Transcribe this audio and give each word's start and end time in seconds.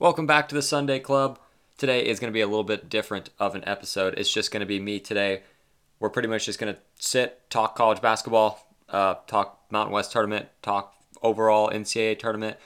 Welcome 0.00 0.28
back 0.28 0.48
to 0.48 0.54
the 0.54 0.62
Sunday 0.62 1.00
Club. 1.00 1.40
Today 1.76 2.06
is 2.06 2.20
going 2.20 2.30
to 2.30 2.34
be 2.34 2.40
a 2.40 2.46
little 2.46 2.62
bit 2.62 2.88
different 2.88 3.30
of 3.40 3.56
an 3.56 3.64
episode. 3.66 4.14
It's 4.16 4.32
just 4.32 4.52
going 4.52 4.60
to 4.60 4.66
be 4.66 4.78
me 4.78 5.00
today. 5.00 5.42
We're 5.98 6.08
pretty 6.08 6.28
much 6.28 6.46
just 6.46 6.60
going 6.60 6.72
to 6.72 6.80
sit, 7.00 7.50
talk 7.50 7.74
college 7.74 8.00
basketball, 8.00 8.64
uh, 8.88 9.16
talk 9.26 9.60
Mountain 9.72 9.92
West 9.92 10.12
tournament, 10.12 10.50
talk 10.62 10.94
overall 11.20 11.68
NCAA 11.70 12.16
tournament, 12.16 12.58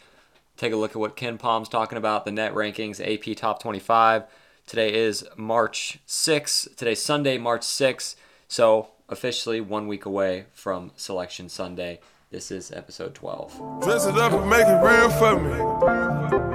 take 0.59 0.75
a 0.75 0.77
look 0.77 0.91
at 0.91 0.99
what 0.99 1.17
KenPom's 1.17 1.71
talking 1.71 1.97
about, 1.97 2.27
the 2.27 2.33
net 2.33 2.53
rankings, 2.53 3.01
AP 3.01 3.35
top 3.35 3.63
25. 3.63 4.25
Today 4.67 4.93
is 4.93 5.25
March 5.35 6.01
6th. 6.07 6.77
Today's 6.77 7.01
Sunday, 7.01 7.39
March 7.39 7.63
6th. 7.63 8.15
So 8.47 8.91
officially 9.09 9.63
one 9.63 9.89
week 9.89 10.05
away 10.05 10.45
from 10.53 10.91
Selection 10.97 11.49
Sunday. 11.49 12.01
This 12.31 12.51
is 12.51 12.71
episode 12.73 13.15
12. 13.15 13.81
Dress 13.81 14.05
it 14.05 14.19
up 14.19 14.33
and 14.33 14.51
make 14.51 14.67
it 14.67 14.83
real 14.85 15.09
for 15.09 15.41
me. 15.41 16.52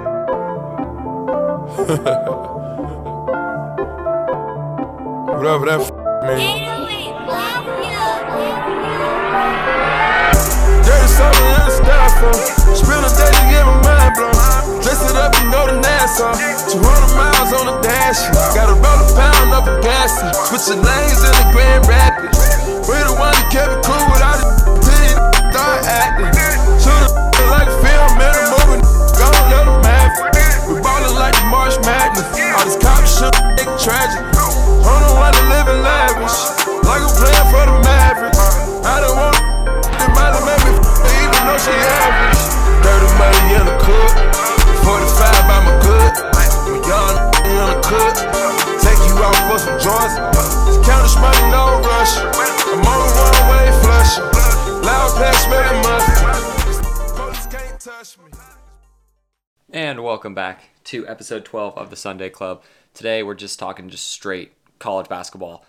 Whatever 1.88 2.04
that 5.72 5.80
f- 5.80 5.88
something 11.08 11.48
styrofoam. 11.80 12.36
Spend 12.76 13.00
a 13.00 13.08
day 13.16 13.32
to 13.32 13.40
get 13.48 13.64
my 13.64 13.72
mind 13.80 14.12
blown. 14.20 14.36
Dress 14.84 15.00
it 15.00 15.16
up 15.16 15.32
and 15.40 15.48
go 15.48 15.64
to 15.64 15.80
Nassau. 15.80 16.36
200 16.68 17.16
miles 17.16 17.56
on 17.56 17.64
the 17.72 17.80
dash. 17.80 18.20
Got 18.52 18.68
a 18.68 18.76
pound 19.16 19.56
up 19.56 19.64
a 19.64 19.80
gas. 19.80 20.12
Switching 20.52 20.84
lanes 20.84 21.24
in 21.24 21.32
the 21.40 21.48
Grand 21.56 21.88
Rapids. 21.88 22.36
We 22.84 23.00
the 23.00 23.16
one 23.16 23.32
that 23.32 23.48
kept 23.48 23.72
it 23.72 23.80
cool 23.88 24.04
without 24.12 24.44
it. 24.44 24.44
Start 25.56 25.86
acting. 25.88 26.57
To 60.88 61.06
episode 61.06 61.44
12 61.44 61.76
of 61.76 61.90
the 61.90 61.96
Sunday 61.96 62.30
Club. 62.30 62.62
Today 62.94 63.22
we're 63.22 63.34
just 63.34 63.58
talking 63.58 63.90
just 63.90 64.08
straight 64.08 64.52
college 64.78 65.06
basketball. 65.06 65.62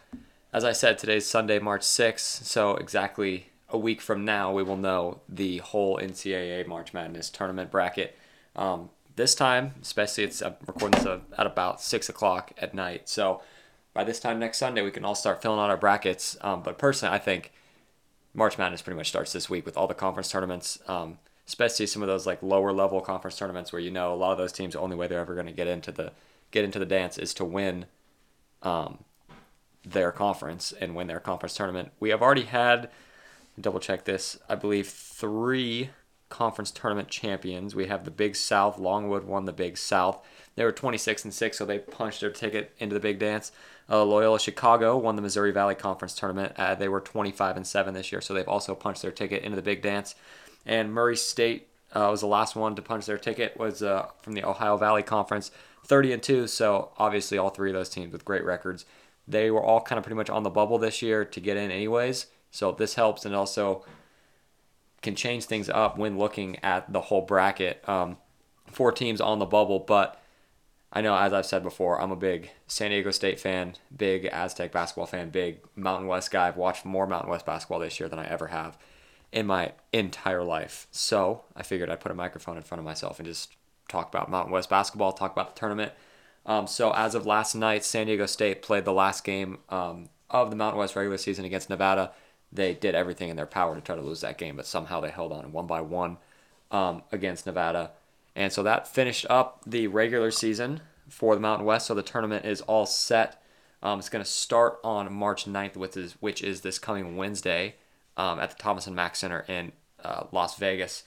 As 0.53 0.63
I 0.63 0.71
said, 0.71 0.97
today's 0.97 1.27
Sunday, 1.27 1.59
March 1.59 1.81
6th, 1.81 2.45
so 2.45 2.75
exactly 2.75 3.47
a 3.67 3.77
week 3.77 3.99
from 3.99 4.23
now 4.23 4.53
we 4.53 4.63
will 4.63 4.77
know 4.77 5.19
the 5.27 5.57
whole 5.57 5.97
NCAA 5.97 6.65
March 6.67 6.93
Madness 6.93 7.29
tournament 7.29 7.69
bracket. 7.69 8.17
Um, 8.55 8.91
this 9.17 9.35
time, 9.35 9.73
especially, 9.81 10.23
it's 10.23 10.41
I'm 10.41 10.55
recording 10.65 11.03
this 11.03 11.19
at 11.37 11.45
about 11.45 11.81
6 11.81 12.07
o'clock 12.07 12.53
at 12.57 12.73
night, 12.73 13.09
so 13.09 13.41
by 13.93 14.05
this 14.05 14.21
time 14.21 14.39
next 14.39 14.59
Sunday 14.59 14.83
we 14.83 14.91
can 14.91 15.03
all 15.03 15.15
start 15.15 15.41
filling 15.41 15.59
out 15.59 15.69
our 15.69 15.75
brackets. 15.75 16.37
Um, 16.39 16.63
but 16.63 16.77
personally, 16.77 17.13
I 17.13 17.19
think 17.19 17.51
March 18.33 18.57
Madness 18.57 18.81
pretty 18.81 18.95
much 18.95 19.09
starts 19.09 19.33
this 19.33 19.49
week 19.49 19.65
with 19.65 19.75
all 19.75 19.85
the 19.85 19.93
conference 19.93 20.31
tournaments, 20.31 20.79
um, 20.87 21.17
especially 21.49 21.87
some 21.87 22.03
of 22.03 22.07
those 22.07 22.27
like 22.27 22.43
lower 22.43 22.71
level 22.71 23.01
conference 23.01 23.35
tournaments 23.35 23.73
where 23.73 23.81
you 23.81 23.89
know 23.89 24.13
a 24.13 24.15
lot 24.15 24.31
of 24.31 24.37
those 24.37 24.51
teams 24.51 24.75
the 24.75 24.79
only 24.79 24.95
way 24.95 25.07
they're 25.07 25.19
ever 25.19 25.33
going 25.33 25.47
to 25.47 25.51
get 25.51 25.67
into 25.67 25.91
the 25.91 26.11
get 26.51 26.63
into 26.63 26.77
the 26.77 26.85
dance 26.85 27.17
is 27.17 27.33
to 27.33 27.43
win 27.43 27.85
um, 28.61 28.99
their 29.83 30.11
conference 30.11 30.71
and 30.79 30.95
win 30.95 31.07
their 31.07 31.19
conference 31.19 31.55
tournament. 31.55 31.89
We 31.99 32.09
have 32.11 32.21
already 32.21 32.43
had 32.43 32.91
double 33.59 33.79
check 33.79 34.05
this. 34.05 34.37
I 34.47 34.53
believe 34.53 34.87
three 34.87 35.89
conference 36.29 36.69
tournament 36.69 37.07
champions. 37.07 37.73
We 37.73 37.87
have 37.87 38.05
the 38.05 38.11
Big 38.11 38.35
South. 38.35 38.77
Longwood 38.77 39.23
won 39.23 39.45
the 39.45 39.51
Big 39.51 39.75
South. 39.75 40.23
They 40.55 40.63
were 40.63 40.71
26 40.71 41.23
and 41.23 41.33
six, 41.33 41.57
so 41.57 41.65
they 41.65 41.79
punched 41.79 42.21
their 42.21 42.29
ticket 42.29 42.75
into 42.77 42.93
the 42.93 42.99
big 42.99 43.17
dance. 43.17 43.51
Uh, 43.89 44.03
Loyola 44.03 44.39
Chicago 44.39 44.97
won 44.97 45.15
the 45.15 45.21
Missouri 45.21 45.51
Valley 45.51 45.73
Conference 45.73 46.13
tournament. 46.13 46.53
Uh, 46.57 46.75
they 46.75 46.87
were 46.87 47.01
25 47.01 47.57
and 47.57 47.65
seven 47.65 47.95
this 47.95 48.11
year, 48.11 48.21
so 48.21 48.35
they've 48.35 48.47
also 48.47 48.75
punched 48.75 49.01
their 49.01 49.11
ticket 49.11 49.41
into 49.43 49.55
the 49.55 49.63
big 49.63 49.81
dance. 49.81 50.13
And 50.65 50.93
Murray 50.93 51.17
State 51.17 51.67
uh, 51.93 52.07
was 52.11 52.21
the 52.21 52.27
last 52.27 52.55
one 52.55 52.75
to 52.75 52.81
punch 52.81 53.05
their 53.05 53.17
ticket. 53.17 53.57
Was 53.57 53.81
uh, 53.81 54.07
from 54.21 54.33
the 54.33 54.43
Ohio 54.43 54.77
Valley 54.77 55.03
Conference, 55.03 55.51
30 55.85 56.13
and 56.13 56.23
two. 56.23 56.47
So 56.47 56.91
obviously, 56.97 57.37
all 57.37 57.49
three 57.49 57.69
of 57.69 57.75
those 57.75 57.89
teams 57.89 58.11
with 58.11 58.25
great 58.25 58.43
records. 58.43 58.85
They 59.27 59.51
were 59.51 59.63
all 59.63 59.81
kind 59.81 59.97
of 59.97 60.03
pretty 60.03 60.15
much 60.15 60.29
on 60.29 60.43
the 60.43 60.49
bubble 60.49 60.77
this 60.77 61.01
year 61.01 61.23
to 61.23 61.39
get 61.39 61.57
in, 61.57 61.71
anyways. 61.71 62.27
So 62.51 62.71
this 62.71 62.95
helps, 62.95 63.25
and 63.25 63.35
also 63.35 63.85
can 65.01 65.15
change 65.15 65.45
things 65.45 65.69
up 65.69 65.97
when 65.97 66.17
looking 66.17 66.57
at 66.63 66.91
the 66.91 67.01
whole 67.01 67.21
bracket. 67.21 67.87
Um, 67.87 68.17
four 68.67 68.91
teams 68.91 69.21
on 69.21 69.39
the 69.39 69.45
bubble, 69.45 69.79
but 69.79 70.21
I 70.91 71.01
know, 71.01 71.15
as 71.15 71.31
I've 71.31 71.45
said 71.45 71.61
before, 71.61 72.01
I'm 72.01 72.11
a 72.11 72.15
big 72.15 72.49
San 72.67 72.89
Diego 72.89 73.11
State 73.11 73.39
fan, 73.39 73.75
big 73.95 74.25
Aztec 74.25 74.71
basketball 74.71 75.05
fan, 75.05 75.29
big 75.29 75.59
Mountain 75.75 76.07
West 76.07 76.31
guy. 76.31 76.47
I've 76.47 76.57
watched 76.57 76.83
more 76.83 77.05
Mountain 77.05 77.29
West 77.29 77.45
basketball 77.45 77.79
this 77.79 77.99
year 77.99 78.09
than 78.09 78.19
I 78.19 78.27
ever 78.27 78.47
have 78.47 78.77
in 79.31 79.45
my 79.45 79.73
entire 79.93 80.43
life. 80.43 80.87
So 80.91 81.43
I 81.55 81.63
figured 81.63 81.89
I'd 81.89 81.99
put 81.99 82.11
a 82.11 82.15
microphone 82.15 82.57
in 82.57 82.63
front 82.63 82.79
of 82.79 82.85
myself 82.85 83.19
and 83.19 83.27
just 83.27 83.55
talk 83.87 84.07
about 84.09 84.29
Mountain 84.29 84.51
West 84.51 84.69
basketball, 84.69 85.11
talk 85.11 85.31
about 85.31 85.55
the 85.55 85.59
tournament. 85.59 85.91
Um, 86.45 86.67
so 86.67 86.91
as 86.91 87.15
of 87.15 87.25
last 87.25 87.55
night, 87.55 87.83
San 87.83 88.07
Diego 88.07 88.25
State 88.25 88.61
played 88.61 88.85
the 88.85 88.93
last 88.93 89.23
game 89.23 89.59
um, 89.69 90.09
of 90.29 90.49
the 90.49 90.55
Mountain 90.55 90.79
West 90.79 90.95
regular 90.95 91.17
season 91.17 91.45
against 91.45 91.69
Nevada. 91.69 92.11
They 92.51 92.73
did 92.73 92.95
everything 92.95 93.29
in 93.29 93.35
their 93.35 93.45
power 93.45 93.75
to 93.75 93.81
try 93.81 93.95
to 93.95 94.01
lose 94.01 94.21
that 94.21 94.37
game, 94.37 94.55
but 94.55 94.65
somehow 94.65 94.99
they 94.99 95.11
held 95.11 95.31
on 95.31 95.51
one 95.51 95.67
by 95.67 95.81
one 95.81 96.17
um, 96.71 97.03
against 97.11 97.45
Nevada. 97.45 97.91
And 98.35 98.51
so 98.51 98.63
that 98.63 98.87
finished 98.87 99.25
up 99.29 99.61
the 99.65 99.87
regular 99.87 100.31
season 100.31 100.81
for 101.07 101.35
the 101.35 101.41
Mountain 101.41 101.65
West. 101.65 101.87
So 101.87 101.93
the 101.93 102.01
tournament 102.01 102.45
is 102.45 102.61
all 102.61 102.85
set. 102.85 103.43
Um, 103.83 103.99
it's 103.99 104.09
going 104.09 104.23
to 104.23 104.29
start 104.29 104.79
on 104.83 105.11
March 105.13 105.45
9th, 105.45 105.75
which 105.75 105.97
is, 105.97 106.15
which 106.19 106.41
is 106.41 106.61
this 106.61 106.79
coming 106.79 107.15
Wednesday 107.15 107.75
um, 108.17 108.39
at 108.39 108.51
the 108.51 108.55
Thomas 108.55 108.87
and 108.87 108.95
Mack 108.95 109.15
Center 109.15 109.45
in 109.47 109.71
uh, 110.03 110.25
Las 110.31 110.57
Vegas. 110.57 111.03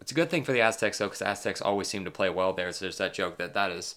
It's 0.00 0.12
a 0.12 0.14
good 0.14 0.30
thing 0.30 0.44
for 0.44 0.52
the 0.52 0.60
Aztecs, 0.60 0.98
though, 0.98 1.06
because 1.06 1.22
Aztecs 1.22 1.60
always 1.60 1.88
seem 1.88 2.04
to 2.04 2.10
play 2.10 2.30
well 2.30 2.52
there. 2.52 2.70
So 2.72 2.84
there's 2.84 2.98
that 2.98 3.14
joke 3.14 3.38
that 3.38 3.54
that 3.54 3.70
is 3.70 3.96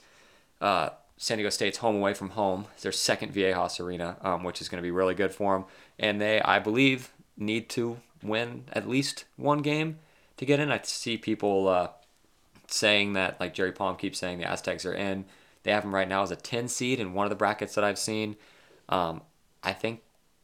uh, 0.60 0.90
San 1.18 1.38
Diego 1.38 1.50
State's 1.50 1.78
home 1.78 1.96
away 1.96 2.14
from 2.14 2.32
home. 2.32 2.66
It's 2.74 2.84
their 2.84 2.92
second 2.92 3.34
Viejas 3.34 3.80
Arena, 3.80 4.18
um, 4.22 4.44
which 4.44 4.62
is 4.62 4.70
going 4.70 4.82
to 4.82 4.86
be 4.86 4.92
really 4.92 5.14
good 5.14 5.32
for 5.32 5.54
them. 5.54 5.66
And 6.00 6.20
they, 6.20 6.42
I 6.42 6.60
believe, 6.60 7.12
need 7.38 7.70
to 7.70 7.98
win 8.24 8.64
at 8.74 8.90
least 8.90 9.26
one 9.36 9.60
game 9.60 10.00
to 10.38 10.46
get 10.46 10.60
in. 10.60 10.72
I 10.72 10.80
see 10.84 11.18
people 11.18 11.68
uh, 11.68 11.90
saying 12.68 13.14
that, 13.14 13.40
like 13.40 13.54
Jerry 13.54 13.72
Palm 13.72 13.96
keeps 13.98 14.18
saying, 14.18 14.40
the 14.40 14.50
Aztecs 14.50 14.86
are 14.86 14.94
in. 14.94 15.26
They 15.64 15.72
have 15.72 15.84
them 15.84 15.94
right 15.94 16.08
now 16.08 16.24
as 16.24 16.32
a 16.32 16.36
10 16.36 16.68
seed 16.68 17.00
in 17.00 17.14
one 17.14 17.28
of 17.28 17.30
the 17.30 17.36
brackets 17.36 17.76
that 17.76 17.84
I've 17.84 18.00
seen. 18.00 18.36
Um, 18.90 19.22
I 19.64 19.74
think 19.74 20.02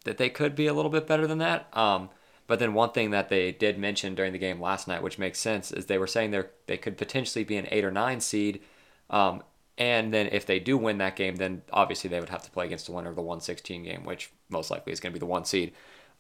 that 0.08 0.18
they 0.18 0.30
could 0.30 0.56
be 0.56 0.68
a 0.68 0.74
little 0.74 0.90
bit 0.90 1.06
better 1.06 1.28
than 1.28 1.38
that. 1.40 1.68
Um, 1.78 2.10
but 2.48 2.60
then 2.60 2.74
one 2.74 2.92
thing 2.92 3.12
that 3.12 3.28
they 3.30 3.52
did 3.52 3.78
mention 3.78 4.16
during 4.16 4.32
the 4.32 4.40
game 4.40 4.62
last 4.62 4.88
night, 4.88 5.04
which 5.04 5.20
makes 5.20 5.38
sense, 5.38 5.72
is 5.72 5.86
they 5.86 5.98
were 5.98 6.08
saying 6.08 6.32
they 6.32 6.44
they 6.66 6.78
could 6.78 6.98
potentially 6.98 7.44
be 7.44 7.58
an 7.58 7.68
eight 7.70 7.84
or 7.84 7.92
nine 7.92 8.22
seed. 8.22 8.62
Um, 9.10 9.44
and 9.78 10.14
then 10.14 10.28
if 10.32 10.46
they 10.46 10.60
do 10.60 10.78
win 10.78 10.98
that 11.00 11.16
game, 11.16 11.36
then 11.36 11.62
obviously 11.72 12.10
they 12.10 12.20
would 12.20 12.30
have 12.30 12.44
to 12.44 12.52
play 12.52 12.66
against 12.66 12.88
the 12.88 12.94
winner 12.94 13.10
of 13.10 13.16
the 13.16 13.22
116 13.22 13.84
game, 13.84 14.06
which 14.06 14.32
most 14.50 14.72
likely 14.72 14.92
is 14.92 15.00
going 15.00 15.12
to 15.12 15.16
be 15.16 15.20
the 15.20 15.26
one 15.26 15.46
seed. 15.46 15.74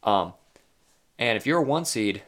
Um, 0.03 0.33
and 1.17 1.37
if 1.37 1.47
you're 1.47 1.59
a 1.59 1.63
one 1.63 1.85
seed, 1.85 2.21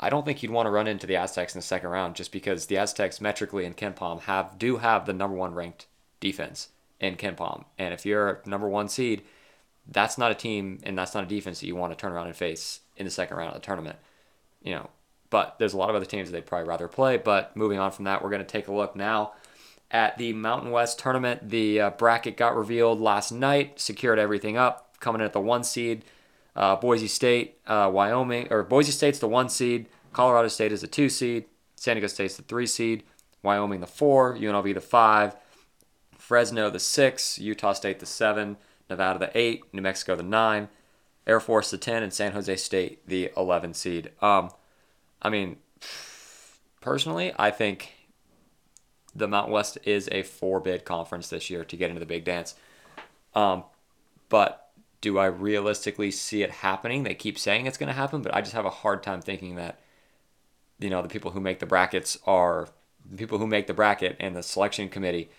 I 0.00 0.08
don't 0.08 0.24
think 0.24 0.42
you'd 0.42 0.52
want 0.52 0.66
to 0.66 0.70
run 0.70 0.86
into 0.86 1.06
the 1.06 1.16
Aztecs 1.16 1.54
in 1.54 1.58
the 1.58 1.64
second 1.64 1.90
round 1.90 2.14
just 2.14 2.32
because 2.32 2.66
the 2.66 2.78
Aztecs 2.78 3.20
metrically 3.20 3.64
in 3.64 3.74
KenPom 3.74 4.20
have 4.22 4.58
do 4.58 4.78
have 4.78 5.04
the 5.04 5.12
number 5.12 5.36
one 5.36 5.54
ranked 5.54 5.86
defense 6.20 6.68
in 7.00 7.16
KenPom. 7.16 7.64
And 7.76 7.92
if 7.92 8.06
you're 8.06 8.40
a 8.44 8.48
number 8.48 8.68
one 8.68 8.88
seed, 8.88 9.22
that's 9.88 10.18
not 10.18 10.30
a 10.30 10.34
team 10.34 10.78
and 10.84 10.96
that's 10.96 11.14
not 11.14 11.24
a 11.24 11.26
defense 11.26 11.60
that 11.60 11.66
you 11.66 11.76
want 11.76 11.92
to 11.92 12.00
turn 12.00 12.12
around 12.12 12.26
and 12.26 12.36
face 12.36 12.80
in 12.96 13.04
the 13.04 13.10
second 13.10 13.36
round 13.36 13.48
of 13.48 13.60
the 13.60 13.66
tournament. 13.66 13.98
You 14.62 14.74
know, 14.74 14.90
but 15.30 15.56
there's 15.58 15.72
a 15.72 15.76
lot 15.76 15.90
of 15.90 15.96
other 15.96 16.04
teams 16.04 16.30
that 16.30 16.36
they'd 16.36 16.46
probably 16.46 16.68
rather 16.68 16.88
play. 16.88 17.16
But 17.16 17.56
moving 17.56 17.78
on 17.78 17.90
from 17.90 18.04
that, 18.04 18.22
we're 18.22 18.30
going 18.30 18.44
to 18.44 18.46
take 18.46 18.68
a 18.68 18.72
look 18.72 18.94
now 18.94 19.32
at 19.90 20.16
the 20.18 20.32
Mountain 20.32 20.70
West 20.70 20.98
tournament. 20.98 21.48
The 21.50 21.80
uh, 21.80 21.90
bracket 21.90 22.36
got 22.36 22.56
revealed 22.56 23.00
last 23.00 23.32
night, 23.32 23.80
secured 23.80 24.18
everything 24.18 24.56
up, 24.56 24.98
coming 25.00 25.20
in 25.20 25.26
at 25.26 25.32
the 25.32 25.40
one 25.40 25.64
seed. 25.64 26.04
Uh, 26.54 26.76
Boise 26.76 27.08
State, 27.08 27.58
uh, 27.66 27.90
Wyoming, 27.92 28.48
or 28.50 28.62
Boise 28.62 28.92
State's 28.92 29.18
the 29.18 29.28
one 29.28 29.48
seed. 29.48 29.86
Colorado 30.12 30.48
State 30.48 30.72
is 30.72 30.82
the 30.82 30.86
two 30.86 31.08
seed. 31.08 31.46
San 31.76 31.96
Diego 31.96 32.06
State's 32.06 32.36
the 32.36 32.42
three 32.42 32.66
seed. 32.66 33.02
Wyoming 33.42 33.80
the 33.80 33.86
four. 33.86 34.36
UNLV 34.36 34.74
the 34.74 34.80
five. 34.80 35.34
Fresno 36.16 36.70
the 36.70 36.78
six. 36.78 37.38
Utah 37.38 37.72
State 37.72 38.00
the 38.00 38.06
seven. 38.06 38.58
Nevada 38.92 39.18
the 39.18 39.38
eight. 39.38 39.64
New 39.72 39.82
Mexico 39.82 40.14
the 40.14 40.22
nine. 40.22 40.68
Air 41.26 41.40
Force 41.40 41.70
the 41.70 41.78
ten, 41.78 42.02
and 42.02 42.12
San 42.12 42.32
Jose 42.32 42.56
State 42.56 43.06
the 43.06 43.30
eleven 43.36 43.74
seed. 43.74 44.10
Um, 44.20 44.50
I 45.20 45.30
mean, 45.30 45.56
personally, 46.80 47.32
I 47.38 47.50
think 47.50 47.92
the 49.14 49.28
Mountain 49.28 49.52
West 49.52 49.78
is 49.84 50.08
a 50.10 50.22
four 50.22 50.58
bid 50.58 50.84
conference 50.84 51.28
this 51.28 51.50
year 51.50 51.64
to 51.64 51.76
get 51.76 51.90
into 51.90 52.00
the 52.00 52.06
big 52.06 52.24
dance. 52.24 52.54
Um, 53.34 53.64
but 54.28 54.70
do 55.00 55.18
I 55.18 55.26
realistically 55.26 56.10
see 56.10 56.42
it 56.42 56.50
happening? 56.50 57.02
They 57.02 57.14
keep 57.14 57.38
saying 57.38 57.66
it's 57.66 57.78
going 57.78 57.88
to 57.88 57.92
happen, 57.92 58.22
but 58.22 58.34
I 58.34 58.40
just 58.40 58.54
have 58.54 58.64
a 58.64 58.70
hard 58.70 59.02
time 59.02 59.20
thinking 59.20 59.56
that, 59.56 59.80
you 60.78 60.90
know, 60.90 61.02
the 61.02 61.08
people 61.08 61.32
who 61.32 61.40
make 61.40 61.58
the 61.58 61.66
brackets 61.66 62.18
are 62.26 62.68
the 63.08 63.16
people 63.16 63.38
who 63.38 63.46
make 63.46 63.66
the 63.66 63.74
bracket 63.74 64.16
and 64.18 64.34
the 64.34 64.42
selection 64.42 64.88
committee 64.88 65.30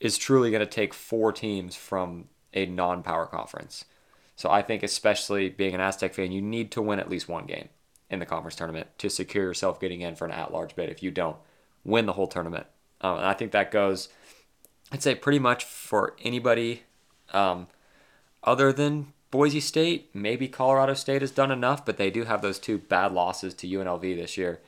is 0.00 0.18
truly 0.18 0.50
going 0.50 0.60
to 0.60 0.66
take 0.66 0.92
four 0.92 1.32
teams 1.32 1.76
from 1.76 2.28
a 2.54 2.66
non 2.66 3.02
power 3.02 3.26
conference. 3.26 3.84
So 4.36 4.50
I 4.50 4.62
think, 4.62 4.82
especially 4.82 5.48
being 5.50 5.74
an 5.74 5.80
Aztec 5.80 6.14
fan, 6.14 6.32
you 6.32 6.42
need 6.42 6.70
to 6.72 6.82
win 6.82 6.98
at 6.98 7.10
least 7.10 7.28
one 7.28 7.46
game 7.46 7.68
in 8.10 8.18
the 8.18 8.26
conference 8.26 8.56
tournament 8.56 8.88
to 8.98 9.08
secure 9.08 9.44
yourself 9.44 9.80
getting 9.80 10.00
in 10.00 10.14
for 10.14 10.24
an 10.24 10.32
at 10.32 10.52
large 10.52 10.74
bid 10.74 10.88
if 10.88 11.02
you 11.02 11.10
don't 11.10 11.36
win 11.84 12.06
the 12.06 12.14
whole 12.14 12.26
tournament. 12.26 12.66
Um, 13.00 13.18
and 13.18 13.26
I 13.26 13.34
think 13.34 13.52
that 13.52 13.70
goes, 13.70 14.08
I'd 14.90 15.02
say, 15.02 15.14
pretty 15.14 15.38
much 15.38 15.64
for 15.64 16.16
anybody 16.22 16.84
um, 17.32 17.68
other 18.42 18.72
than 18.72 19.12
Boise 19.30 19.60
State. 19.60 20.10
Maybe 20.14 20.48
Colorado 20.48 20.94
State 20.94 21.22
has 21.22 21.30
done 21.30 21.50
enough, 21.50 21.84
but 21.84 21.96
they 21.96 22.10
do 22.10 22.24
have 22.24 22.42
those 22.42 22.58
two 22.58 22.78
bad 22.78 23.12
losses 23.12 23.54
to 23.54 23.68
UNLV 23.68 24.16
this 24.16 24.36
year. 24.36 24.60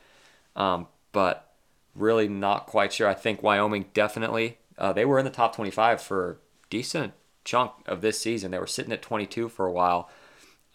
Um, 0.55 0.87
but 1.11 1.51
really 1.95 2.27
not 2.27 2.67
quite 2.67 2.93
sure. 2.93 3.07
I 3.07 3.13
think 3.13 3.43
Wyoming 3.43 3.85
definitely. 3.93 4.57
Uh, 4.77 4.93
they 4.93 5.05
were 5.05 5.19
in 5.19 5.25
the 5.25 5.31
top 5.31 5.55
25 5.55 6.01
for 6.01 6.37
decent 6.69 7.13
chunk 7.47 7.71
of 7.85 8.01
this 8.01 8.19
season. 8.19 8.51
They 8.51 8.59
were 8.59 8.67
sitting 8.67 8.91
at 8.91 9.01
22 9.01 9.49
for 9.49 9.65
a 9.65 9.71
while. 9.71 10.09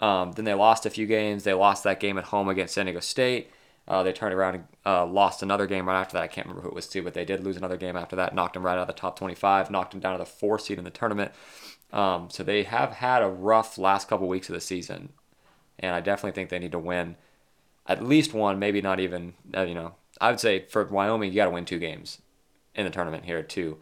Um, 0.01 0.33
then 0.33 0.45
they 0.45 0.55
lost 0.55 0.87
a 0.87 0.91
few 0.91 1.07
games. 1.07 1.45
They 1.45 1.55
lost 1.55 1.85
that 1.85 2.01
game 2.01 2.19
at 2.19 2.25
home 2.25 2.49
against 2.49 2.75
San 2.75 2.87
Diego 2.87 2.99
State. 3.01 3.51
Uh, 3.87 4.03
they 4.03 4.13
turned 4.13 4.35
around 4.35 4.55
and 4.55 4.65
uh, 4.87 5.05
lost 5.05 5.43
another 5.43 5.67
game 5.67 5.87
right 5.87 6.01
after 6.01 6.15
that. 6.15 6.23
I 6.23 6.29
can't 6.29 6.47
remember 6.47 6.63
who 6.63 6.69
it 6.69 6.75
was 6.75 6.89
to, 6.89 7.03
but 7.03 7.15
they 7.15 7.25
did 7.25 7.45
lose 7.45 7.57
another 7.57 7.77
game 7.77 7.97
after 7.97 8.17
that. 8.17 8.35
Knocked 8.35 8.55
them 8.55 8.65
right 8.65 8.73
out 8.73 8.83
of 8.83 8.87
the 8.87 8.93
top 8.93 9.19
25. 9.19 9.71
Knocked 9.71 9.93
them 9.93 10.01
down 10.01 10.13
to 10.13 10.19
the 10.19 10.27
four 10.27 10.59
seed 10.59 10.79
in 10.79 10.85
the 10.85 10.91
tournament. 10.91 11.33
Um, 11.93 12.31
so 12.31 12.43
they 12.43 12.63
have 12.63 12.93
had 12.93 13.23
a 13.23 13.29
rough 13.29 13.77
last 13.77 14.09
couple 14.09 14.27
weeks 14.27 14.49
of 14.49 14.55
the 14.55 14.61
season, 14.61 15.11
and 15.79 15.95
I 15.95 16.01
definitely 16.01 16.33
think 16.33 16.49
they 16.49 16.59
need 16.59 16.73
to 16.73 16.79
win 16.79 17.17
at 17.87 18.03
least 18.03 18.33
one, 18.33 18.59
maybe 18.59 18.81
not 18.81 18.99
even. 18.99 19.35
Uh, 19.55 19.63
you 19.63 19.75
know, 19.75 19.95
I 20.21 20.31
would 20.31 20.41
say 20.41 20.65
for 20.67 20.85
Wyoming, 20.85 21.31
you 21.31 21.37
got 21.37 21.47
to 21.47 21.51
win 21.51 21.65
two 21.65 21.79
games 21.79 22.23
in 22.75 22.85
the 22.85 22.91
tournament 22.91 23.25
here 23.25 23.43
to 23.43 23.79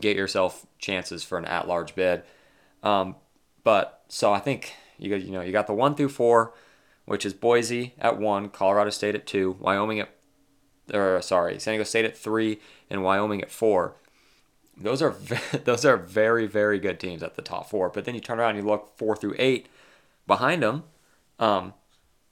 get 0.00 0.16
yourself 0.16 0.66
chances 0.78 1.22
for 1.22 1.38
an 1.38 1.44
at-large 1.44 1.94
bid. 1.94 2.22
Um, 2.82 3.16
but 3.64 4.02
so 4.08 4.32
I 4.32 4.38
think 4.38 4.74
you 4.98 5.10
got 5.10 5.22
you 5.22 5.32
know 5.32 5.40
you 5.40 5.52
got 5.52 5.66
the 5.66 5.74
one 5.74 5.94
through 5.94 6.10
four, 6.10 6.54
which 7.04 7.26
is 7.26 7.34
Boise 7.34 7.94
at 7.98 8.18
one, 8.18 8.48
Colorado 8.48 8.90
State 8.90 9.14
at 9.14 9.26
two, 9.26 9.56
Wyoming 9.60 10.00
at 10.00 10.10
or 10.92 11.20
sorry, 11.22 11.58
San 11.58 11.72
Diego 11.72 11.84
State 11.84 12.04
at 12.04 12.16
three, 12.16 12.60
and 12.88 13.02
Wyoming 13.02 13.42
at 13.42 13.50
four. 13.50 13.96
Those 14.76 15.02
are 15.02 15.16
those 15.64 15.84
are 15.84 15.96
very 15.96 16.46
very 16.46 16.78
good 16.78 17.00
teams 17.00 17.22
at 17.22 17.34
the 17.34 17.42
top 17.42 17.68
four. 17.68 17.88
But 17.88 18.04
then 18.04 18.14
you 18.14 18.20
turn 18.20 18.38
around 18.38 18.56
and 18.56 18.64
you 18.64 18.70
look 18.70 18.96
four 18.96 19.16
through 19.16 19.34
eight 19.38 19.68
behind 20.26 20.62
them. 20.62 20.84
Um, 21.38 21.74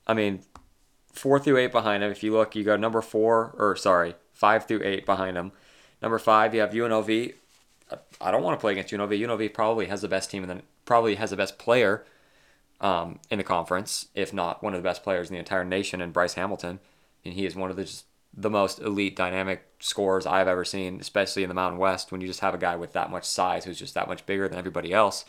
I 0.06 0.14
mean, 0.14 0.42
four 1.12 1.38
through 1.38 1.58
eight 1.58 1.72
behind 1.72 2.02
them. 2.02 2.10
If 2.10 2.22
you 2.22 2.32
look, 2.32 2.54
you 2.54 2.64
got 2.64 2.80
number 2.80 3.00
four 3.00 3.54
or 3.58 3.76
sorry, 3.76 4.14
five 4.32 4.66
through 4.66 4.82
eight 4.84 5.06
behind 5.06 5.36
them. 5.36 5.52
Number 6.02 6.18
five, 6.18 6.54
you 6.54 6.60
have 6.60 6.72
UNLV. 6.72 7.34
I 8.20 8.30
don't 8.30 8.42
want 8.42 8.58
to 8.58 8.60
play 8.60 8.72
against 8.72 8.92
UNLV. 8.92 9.20
UNLV 9.20 9.52
probably 9.52 9.86
has 9.86 10.00
the 10.00 10.08
best 10.08 10.30
team 10.30 10.42
and 10.42 10.50
then 10.50 10.62
probably 10.84 11.16
has 11.16 11.30
the 11.30 11.36
best 11.36 11.58
player 11.58 12.04
um, 12.80 13.18
in 13.30 13.38
the 13.38 13.44
conference, 13.44 14.08
if 14.14 14.32
not 14.32 14.62
one 14.62 14.74
of 14.74 14.82
the 14.82 14.88
best 14.88 15.02
players 15.02 15.28
in 15.28 15.34
the 15.34 15.38
entire 15.38 15.64
nation, 15.64 16.00
and 16.00 16.12
Bryce 16.12 16.34
Hamilton. 16.34 16.80
And 17.24 17.34
he 17.34 17.46
is 17.46 17.54
one 17.54 17.70
of 17.70 17.76
the 17.76 17.84
just 17.84 18.06
the 18.36 18.50
most 18.50 18.80
elite 18.80 19.14
dynamic 19.14 19.64
scorers 19.78 20.26
I've 20.26 20.48
ever 20.48 20.64
seen, 20.64 21.00
especially 21.00 21.44
in 21.44 21.48
the 21.48 21.54
Mountain 21.54 21.78
West. 21.78 22.10
When 22.10 22.20
you 22.20 22.26
just 22.26 22.40
have 22.40 22.54
a 22.54 22.58
guy 22.58 22.76
with 22.76 22.92
that 22.92 23.10
much 23.10 23.24
size 23.24 23.64
who's 23.64 23.78
just 23.78 23.94
that 23.94 24.08
much 24.08 24.26
bigger 24.26 24.48
than 24.48 24.58
everybody 24.58 24.92
else, 24.92 25.24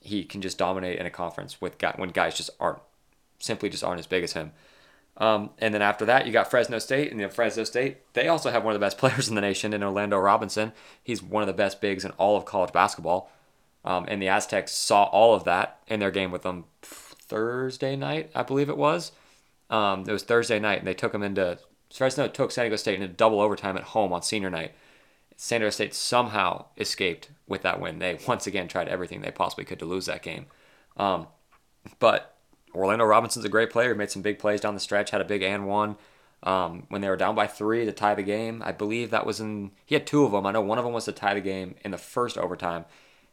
he 0.00 0.24
can 0.24 0.40
just 0.40 0.58
dominate 0.58 0.98
in 0.98 1.06
a 1.06 1.10
conference 1.10 1.60
with 1.60 1.78
guy, 1.78 1.92
when 1.96 2.10
guys 2.10 2.36
just 2.36 2.50
aren't 2.60 2.80
simply 3.38 3.68
just 3.68 3.82
aren't 3.82 3.98
as 3.98 4.06
big 4.06 4.22
as 4.22 4.34
him. 4.34 4.52
Um, 5.20 5.50
and 5.58 5.74
then 5.74 5.82
after 5.82 6.06
that, 6.06 6.26
you 6.26 6.32
got 6.32 6.50
Fresno 6.50 6.78
State, 6.78 7.12
and 7.12 7.20
you 7.20 7.28
Fresno 7.28 7.64
State, 7.64 7.98
they 8.14 8.26
also 8.26 8.50
have 8.50 8.64
one 8.64 8.74
of 8.74 8.80
the 8.80 8.84
best 8.84 8.98
players 8.98 9.28
in 9.28 9.34
the 9.34 9.42
nation 9.42 9.72
in 9.72 9.82
Orlando 9.82 10.18
Robinson. 10.18 10.72
He's 11.04 11.22
one 11.22 11.42
of 11.42 11.46
the 11.46 11.52
best 11.52 11.80
bigs 11.80 12.04
in 12.04 12.10
all 12.12 12.36
of 12.36 12.46
college 12.46 12.72
basketball. 12.72 13.30
Um, 13.84 14.06
and 14.08 14.20
the 14.20 14.28
Aztecs 14.28 14.72
saw 14.72 15.04
all 15.04 15.34
of 15.34 15.44
that 15.44 15.78
in 15.86 16.00
their 16.00 16.10
game 16.10 16.30
with 16.30 16.42
them 16.42 16.64
Thursday 16.82 17.96
night, 17.96 18.30
I 18.34 18.42
believe 18.42 18.68
it 18.68 18.76
was. 18.76 19.12
Um, 19.68 20.04
it 20.08 20.12
was 20.12 20.22
Thursday 20.22 20.58
night, 20.58 20.78
and 20.78 20.86
they 20.86 20.94
took 20.94 21.12
them 21.12 21.22
into 21.22 21.58
Fresno 21.92 22.28
took 22.28 22.50
San 22.50 22.64
Diego 22.64 22.76
State 22.76 23.00
into 23.00 23.08
double 23.08 23.40
overtime 23.40 23.76
at 23.76 23.82
home 23.82 24.12
on 24.12 24.22
senior 24.22 24.50
night. 24.50 24.72
San 25.36 25.60
Diego 25.60 25.70
State 25.70 25.94
somehow 25.94 26.66
escaped 26.76 27.30
with 27.46 27.62
that 27.62 27.80
win. 27.80 27.98
They 27.98 28.18
once 28.26 28.46
again 28.46 28.68
tried 28.68 28.88
everything 28.88 29.20
they 29.20 29.30
possibly 29.30 29.64
could 29.64 29.78
to 29.80 29.84
lose 29.84 30.06
that 30.06 30.22
game. 30.22 30.46
Um, 30.96 31.26
but 31.98 32.36
Orlando 32.74 33.04
Robinson's 33.04 33.44
a 33.44 33.50
great 33.50 33.70
player. 33.70 33.94
Made 33.94 34.10
some 34.10 34.22
big 34.22 34.38
plays 34.38 34.60
down 34.60 34.74
the 34.74 34.80
stretch. 34.80 35.10
Had 35.10 35.20
a 35.20 35.24
big 35.24 35.42
and 35.42 35.66
one 35.66 35.96
um, 36.42 36.86
when 36.88 37.00
they 37.00 37.08
were 37.08 37.16
down 37.16 37.34
by 37.34 37.46
three 37.46 37.84
to 37.84 37.92
tie 37.92 38.14
the 38.14 38.22
game. 38.22 38.62
I 38.64 38.72
believe 38.72 39.10
that 39.10 39.26
was 39.26 39.40
in. 39.40 39.72
He 39.84 39.94
had 39.94 40.06
two 40.06 40.24
of 40.24 40.32
them. 40.32 40.46
I 40.46 40.52
know 40.52 40.60
one 40.60 40.78
of 40.78 40.84
them 40.84 40.94
was 40.94 41.04
to 41.04 41.12
tie 41.12 41.34
the 41.34 41.40
game 41.40 41.74
in 41.84 41.90
the 41.90 41.98
first 41.98 42.38
overtime. 42.38 42.84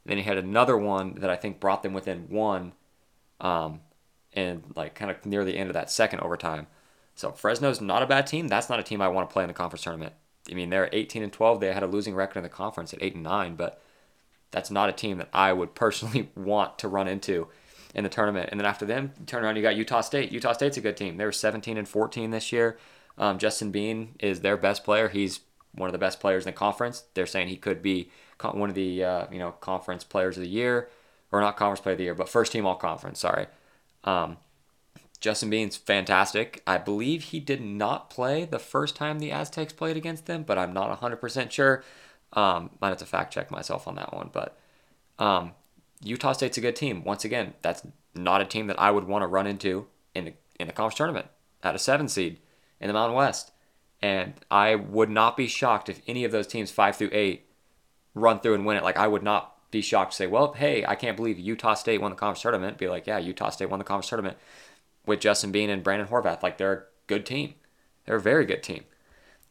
Then 0.06 0.18
he 0.18 0.24
had 0.24 0.38
another 0.38 0.78
one 0.78 1.16
that 1.16 1.30
I 1.30 1.36
think 1.36 1.60
brought 1.60 1.84
them 1.84 1.94
within 1.94 2.28
one, 2.30 2.74
um, 3.42 3.82
and 4.34 4.64
like 4.76 4.96
kind 4.96 5.12
of 5.12 5.26
near 5.26 5.44
the 5.44 5.58
end 5.58 5.70
of 5.70 5.74
that 5.74 5.92
second 5.92 6.22
overtime. 6.22 6.68
So 7.16 7.32
Fresno's 7.32 7.82
not 7.82 8.04
a 8.04 8.08
bad 8.08 8.28
team. 8.28 8.48
That's 8.48 8.70
not 8.70 8.80
a 8.80 8.84
team 8.84 9.02
I 9.02 9.08
want 9.08 9.30
to 9.30 9.34
play 9.34 9.44
in 9.44 9.48
the 9.48 9.54
conference 9.54 9.84
tournament. 9.84 10.14
I 10.50 10.54
mean, 10.54 10.70
they're 10.70 10.90
18 10.94 11.24
and 11.24 11.34
12. 11.34 11.60
They 11.60 11.74
had 11.74 11.84
a 11.84 11.88
losing 11.88 12.16
record 12.16 12.38
in 12.38 12.44
the 12.44 12.50
conference 12.50 12.94
at 12.94 13.02
8 13.02 13.16
and 13.16 13.24
9, 13.24 13.56
but 13.56 13.82
that's 14.52 14.72
not 14.72 14.90
a 14.90 14.94
team 14.94 15.18
that 15.18 15.30
I 15.34 15.52
would 15.52 15.76
personally 15.76 16.30
want 16.36 16.80
to 16.80 16.88
run 16.88 17.08
into 17.08 17.48
in 17.98 18.04
the 18.04 18.10
tournament. 18.10 18.50
And 18.52 18.60
then 18.60 18.66
after 18.66 18.86
them, 18.86 19.12
turn 19.26 19.44
around, 19.44 19.56
you 19.56 19.64
got 19.64 19.76
Utah 19.76 20.02
State. 20.02 20.32
Utah 20.32 20.54
State's 20.54 20.78
a 20.78 20.82
good 20.82 20.96
team. 20.96 21.18
They 21.18 21.26
were 21.26 21.32
17 21.32 21.78
and 21.78 21.88
14 21.88 22.30
this 22.30 22.54
year. 22.54 22.78
Um, 23.18 23.40
Justin 23.40 23.72
Bean 23.72 24.14
is 24.20 24.42
their 24.42 24.56
best 24.56 24.84
player. 24.84 25.10
He's 25.10 25.40
one 25.74 25.90
of 25.90 25.94
the 25.94 26.00
best 26.00 26.20
players 26.20 26.46
in 26.46 26.52
the 26.54 26.58
conference. 26.58 27.06
They're 27.16 27.26
saying 27.26 27.48
he 27.48 27.58
could 27.58 27.82
be 27.82 28.12
one 28.40 28.70
of 28.70 28.76
the 28.76 29.04
uh, 29.04 29.26
you 29.32 29.40
know 29.40 29.52
conference 29.54 30.04
players 30.04 30.38
of 30.38 30.44
the 30.44 30.50
year, 30.50 30.90
or 31.32 31.42
not 31.42 31.58
conference 31.58 31.82
player 31.82 31.94
of 31.94 31.98
the 31.98 32.04
year, 32.04 32.14
but 32.14 32.30
first 32.30 32.52
team 32.52 32.68
all 32.68 32.76
conference. 32.76 33.20
Sorry. 33.20 33.48
Um, 34.04 34.38
Justin 35.20 35.50
Bean's 35.50 35.76
fantastic. 35.76 36.62
I 36.68 36.78
believe 36.78 37.24
he 37.24 37.40
did 37.40 37.62
not 37.62 38.12
play 38.12 38.46
the 38.46 38.60
first 38.60 38.96
time 38.96 39.18
the 39.18 39.32
Aztecs 39.32 39.74
played 39.74 39.98
against 39.98 40.28
them, 40.28 40.44
but 40.44 40.60
I'm 40.60 40.74
not 40.74 41.02
100% 41.02 41.50
sure. 41.50 41.84
Um, 42.34 42.70
might 42.80 42.90
have 42.90 43.00
to 43.00 43.06
fact 43.06 43.34
check 43.34 43.50
myself 43.50 43.88
on 43.88 43.96
that 43.96 44.14
one. 44.14 44.30
But 44.32 44.56
um, 45.18 45.54
Utah 46.04 46.34
State's 46.34 46.58
a 46.58 46.62
good 46.62 46.76
team. 46.76 47.04
Once 47.04 47.26
again, 47.26 47.54
that's 47.62 47.84
not 48.14 48.42
a 48.42 48.46
team 48.46 48.68
that 48.68 48.80
I 48.80 48.92
would 48.92 49.06
want 49.06 49.24
to 49.24 49.28
run 49.28 49.48
into 49.48 49.88
in 50.14 50.26
the, 50.26 50.34
in 50.60 50.68
the 50.68 50.74
conference 50.74 50.98
tournament 50.98 51.28
at 51.64 51.76
a 51.76 51.80
seven 51.80 52.08
seed 52.08 52.40
in 52.80 52.88
the 52.88 52.94
Mountain 52.94 53.16
West. 53.16 53.52
And 54.02 54.34
I 54.52 54.76
would 54.76 55.10
not 55.10 55.36
be 55.36 55.48
shocked 55.48 55.90
if 55.90 56.02
any 56.08 56.24
of 56.24 56.32
those 56.32 56.48
teams, 56.48 56.70
five 56.72 56.96
through 56.96 57.10
eight, 57.12 57.48
run 58.14 58.40
through 58.40 58.54
and 58.54 58.66
win 58.66 58.78
it. 58.78 58.84
Like, 58.84 58.98
I 58.98 59.08
would 59.08 59.24
not 59.24 59.56
be 59.72 59.82
shocked 59.82 60.12
to 60.12 60.18
say, 60.18 60.28
well, 60.28 60.54
hey, 60.54 60.86
I 60.86 60.96
can't 60.96 61.18
believe 61.18 61.40
Utah 61.40 61.74
State 61.74 62.00
won 62.00 62.12
the 62.12 62.18
conference 62.18 62.42
tournament. 62.42 62.78
Be 62.78 62.88
like, 62.88 63.08
yeah, 63.08 63.18
Utah 63.18 63.50
State 63.50 63.70
won 63.70 63.80
the 63.80 63.86
conference 63.86 64.10
tournament 64.10 64.38
with 65.06 65.20
Justin 65.20 65.52
Bean 65.52 65.70
and 65.70 65.84
Brandon 65.84 66.08
Horvath. 66.08 66.44
Like, 66.44 66.58
they're 66.58 66.74
a 66.74 66.84
good 67.08 67.26
team. 67.26 67.56
They're 68.06 68.18
a 68.18 68.22
very 68.22 68.46
good 68.46 68.62
team. 68.62 68.84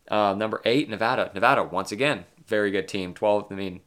Uh, 0.09 0.35
number 0.35 0.63
eight, 0.65 0.89
Nevada. 0.89 1.31
Nevada, 1.35 1.65
once 1.65 1.91
again, 1.91 2.25
very 2.47 2.71
good 2.71 2.87
team. 2.87 3.15
12, 3.15 3.49
I 3.51 3.55
mean, 3.55 3.81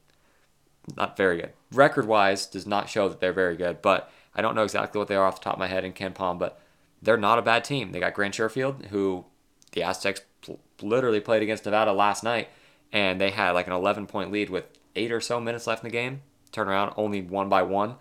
not 0.98 1.16
very 1.16 1.38
good. 1.38 1.54
Record 1.72 2.06
wise, 2.06 2.46
does 2.46 2.66
not 2.66 2.90
show 2.90 3.08
that 3.10 3.20
they're 3.20 3.34
very 3.34 3.56
good, 3.56 3.82
but 3.82 4.12
I 4.34 4.42
don't 4.42 4.56
know 4.56 4.64
exactly 4.64 4.98
what 5.00 5.08
they 5.08 5.16
are 5.16 5.26
off 5.26 5.40
the 5.40 5.44
top 5.44 5.54
of 5.54 5.60
my 5.60 5.68
head 5.68 5.86
in 5.86 5.94
KenPom, 5.94 6.40
but 6.40 6.60
they're 7.02 7.18
not 7.18 7.40
a 7.40 7.44
bad 7.44 7.64
team. 7.64 7.92
They 7.92 8.00
got 8.00 8.14
Grant 8.14 8.36
Sherfield, 8.36 8.88
who 8.88 9.26
the 9.72 9.84
Aztecs 9.84 10.22
pl- 10.42 10.60
literally 10.82 11.20
played 11.20 11.44
against 11.44 11.66
Nevada 11.66 11.94
last 11.94 12.24
night, 12.24 12.50
and 12.92 13.22
they 13.22 13.30
had 13.30 13.52
like 13.52 13.68
an 13.68 13.74
11 13.74 14.08
point 14.08 14.32
lead 14.32 14.50
with 14.50 14.66
eight 14.96 15.12
or 15.12 15.22
so 15.22 15.40
minutes 15.40 15.68
left 15.68 15.84
in 15.84 15.90
the 15.90 15.94
game. 15.94 16.22
Turn 16.52 16.68
around, 16.68 16.94
only 16.98 17.22
one 17.22 17.50
by 17.50 17.62
one. 17.62 17.96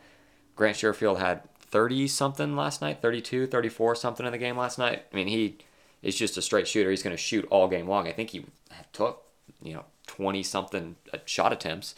Grant 0.57 0.77
Sherfield 0.77 1.19
had 1.19 1.43
30 1.61 2.09
something 2.09 2.57
last 2.57 2.81
night, 2.81 3.03
32, 3.03 3.47
34 3.47 3.95
something 3.95 4.25
in 4.27 4.33
the 4.33 4.39
game 4.39 4.57
last 4.57 4.79
night. 4.79 5.05
I 5.13 5.17
mean, 5.17 5.29
he 5.29 5.59
is 6.03 6.17
just 6.17 6.37
a 6.37 6.43
straight 6.43 6.67
shooter. 6.67 6.91
He's 6.91 7.03
going 7.03 7.15
to 7.15 7.23
shoot 7.23 7.47
all 7.51 7.69
game 7.69 7.87
long. 7.87 8.09
I 8.09 8.13
think 8.13 8.31
he 8.31 8.47
took, 8.93 9.25
you 9.63 9.75
know, 9.75 9.85
20 10.07 10.43
something 10.43 10.97
shot 11.27 11.53
attempts. 11.53 11.95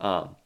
Um, 0.00 0.36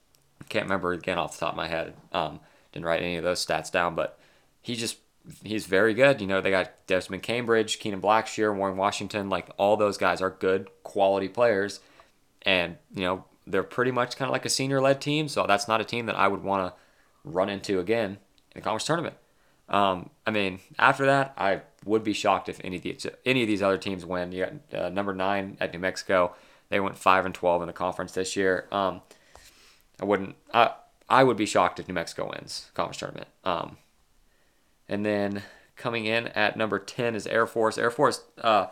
can't 0.48 0.64
remember 0.64 0.92
again 0.92 1.18
off 1.18 1.34
the 1.34 1.40
top 1.40 1.52
of 1.52 1.56
my 1.56 1.68
head. 1.68 1.94
Um, 2.12 2.40
didn't 2.72 2.86
write 2.86 3.02
any 3.02 3.16
of 3.16 3.24
those 3.24 3.44
stats 3.44 3.70
down, 3.70 3.94
but 3.94 4.18
he 4.62 4.74
just 4.74 4.98
he's 5.42 5.66
very 5.66 5.94
good. 5.94 6.20
You 6.20 6.26
know, 6.26 6.40
they 6.40 6.50
got 6.50 6.86
Desmond 6.86 7.22
Cambridge, 7.22 7.78
Kenan 7.78 8.00
Blackshear, 8.00 8.54
Warren 8.54 8.76
Washington. 8.76 9.28
Like 9.28 9.48
all 9.56 9.76
those 9.76 9.98
guys 9.98 10.20
are 10.20 10.30
good 10.30 10.68
quality 10.82 11.28
players, 11.28 11.80
and 12.42 12.76
you 12.94 13.02
know 13.02 13.24
they're 13.46 13.62
pretty 13.62 13.90
much 13.90 14.16
kind 14.16 14.28
of 14.28 14.32
like 14.32 14.44
a 14.44 14.50
senior 14.50 14.80
led 14.80 15.00
team. 15.00 15.28
So 15.28 15.46
that's 15.46 15.68
not 15.68 15.80
a 15.80 15.84
team 15.84 16.06
that 16.06 16.16
I 16.16 16.28
would 16.28 16.42
want 16.42 16.72
to 16.72 16.80
run 17.24 17.48
into 17.48 17.80
again 17.80 18.10
in 18.10 18.18
the 18.54 18.60
conference 18.60 18.84
tournament. 18.84 19.16
Um, 19.68 20.10
I 20.26 20.30
mean, 20.30 20.60
after 20.78 21.06
that, 21.06 21.34
I 21.36 21.62
would 21.84 22.04
be 22.04 22.12
shocked 22.12 22.48
if 22.48 22.60
any 22.62 22.76
of 22.76 22.82
these 22.82 23.06
any 23.24 23.42
of 23.42 23.48
these 23.48 23.62
other 23.62 23.78
teams 23.78 24.04
win. 24.04 24.32
You 24.32 24.46
got 24.46 24.80
uh, 24.80 24.88
number 24.90 25.14
nine 25.14 25.56
at 25.60 25.72
New 25.72 25.78
Mexico, 25.78 26.34
They 26.68 26.80
went 26.80 26.98
five 26.98 27.24
and 27.24 27.34
twelve 27.34 27.62
in 27.62 27.66
the 27.66 27.72
conference 27.72 28.12
this 28.12 28.36
year. 28.36 28.66
Um, 28.70 29.02
I 30.00 30.04
wouldn't. 30.04 30.36
I 30.52 30.72
I 31.08 31.24
would 31.24 31.36
be 31.36 31.46
shocked 31.46 31.80
if 31.80 31.88
New 31.88 31.94
Mexico 31.94 32.30
wins 32.30 32.70
conference 32.74 32.98
tournament. 32.98 33.28
Um, 33.44 33.78
and 34.88 35.04
then 35.04 35.42
coming 35.76 36.06
in 36.06 36.28
at 36.28 36.56
number 36.56 36.78
ten 36.78 37.14
is 37.14 37.26
Air 37.26 37.46
Force. 37.46 37.78
Air 37.78 37.90
Force. 37.90 38.22
Uh, 38.38 38.66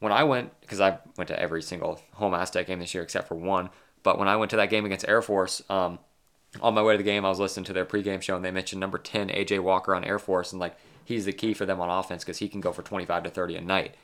when 0.00 0.12
I 0.12 0.22
went, 0.24 0.58
because 0.60 0.80
I 0.80 0.98
went 1.16 1.28
to 1.28 1.40
every 1.40 1.62
single 1.62 2.00
home 2.14 2.34
Aztec 2.34 2.68
game 2.68 2.78
this 2.78 2.94
year 2.94 3.02
except 3.02 3.28
for 3.28 3.34
one. 3.34 3.70
But 4.02 4.18
when 4.18 4.28
I 4.28 4.36
went 4.36 4.50
to 4.50 4.56
that 4.56 4.70
game 4.70 4.84
against 4.84 5.08
Air 5.08 5.22
Force, 5.22 5.60
um, 5.68 5.98
on 6.60 6.74
my 6.74 6.82
way 6.82 6.94
to 6.94 6.98
the 6.98 7.04
game, 7.04 7.24
I 7.24 7.28
was 7.28 7.40
listening 7.40 7.64
to 7.64 7.72
their 7.72 7.84
pregame 7.84 8.22
show 8.22 8.36
and 8.36 8.44
they 8.44 8.50
mentioned 8.50 8.80
number 8.80 8.98
10, 8.98 9.28
AJ 9.28 9.60
Walker 9.60 9.94
on 9.94 10.04
Air 10.04 10.18
Force, 10.18 10.52
and 10.52 10.60
like 10.60 10.76
he's 11.04 11.24
the 11.24 11.32
key 11.32 11.54
for 11.54 11.66
them 11.66 11.80
on 11.80 11.90
offense 11.90 12.24
because 12.24 12.38
he 12.38 12.48
can 12.48 12.60
go 12.60 12.72
for 12.72 12.82
25 12.82 13.24
to 13.24 13.30
30 13.30 13.56
a 13.56 13.60
night. 13.60 13.94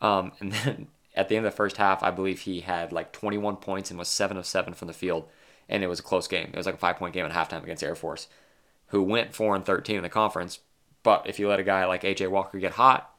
Um, 0.00 0.32
and 0.40 0.52
then 0.52 0.86
at 1.14 1.28
the 1.28 1.36
end 1.36 1.46
of 1.46 1.52
the 1.52 1.56
first 1.56 1.76
half, 1.76 2.02
I 2.02 2.10
believe 2.10 2.40
he 2.40 2.60
had 2.60 2.92
like 2.92 3.12
21 3.12 3.56
points 3.56 3.90
and 3.90 3.98
was 3.98 4.08
7 4.08 4.36
of 4.36 4.46
7 4.46 4.74
from 4.74 4.88
the 4.88 4.94
field. 4.94 5.28
And 5.68 5.82
it 5.82 5.88
was 5.88 6.00
a 6.00 6.02
close 6.02 6.28
game. 6.28 6.50
It 6.52 6.56
was 6.56 6.66
like 6.66 6.76
a 6.76 6.78
five 6.78 6.96
point 6.96 7.14
game 7.14 7.26
at 7.26 7.32
halftime 7.32 7.62
against 7.62 7.82
Air 7.82 7.94
Force, 7.94 8.28
who 8.88 9.02
went 9.02 9.34
4 9.34 9.56
and 9.56 9.64
13 9.64 9.96
in 9.96 10.02
the 10.02 10.08
conference. 10.08 10.60
But 11.02 11.26
if 11.26 11.38
you 11.38 11.48
let 11.48 11.60
a 11.60 11.64
guy 11.64 11.84
like 11.84 12.02
AJ 12.02 12.30
Walker 12.30 12.58
get 12.58 12.72
hot, 12.72 13.14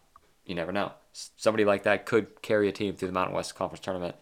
you 0.46 0.56
never 0.56 0.72
know. 0.72 0.94
Somebody 1.12 1.66
like 1.66 1.84
that 1.84 2.06
could 2.06 2.42
carry 2.42 2.68
a 2.68 2.72
team 2.72 2.96
through 2.96 3.08
the 3.08 3.14
Mountain 3.14 3.36
West 3.36 3.56
Conference 3.56 3.84
tournament 3.84 4.16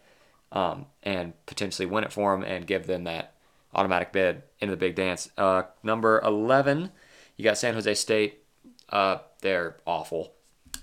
um, 0.51 0.85
and 1.03 1.33
potentially 1.45 1.85
win 1.85 2.03
it 2.03 2.11
for 2.11 2.33
them 2.33 2.43
and 2.43 2.67
give 2.67 2.87
them 2.87 3.03
that 3.05 3.33
automatic 3.73 4.11
bid 4.11 4.43
into 4.59 4.71
the 4.71 4.79
big 4.79 4.95
dance. 4.95 5.29
Uh, 5.37 5.63
number 5.83 6.21
11, 6.23 6.91
you 7.35 7.43
got 7.43 7.57
San 7.57 7.73
Jose 7.73 7.93
State. 7.95 8.43
Uh, 8.89 9.17
they're 9.41 9.77
awful. 9.85 10.33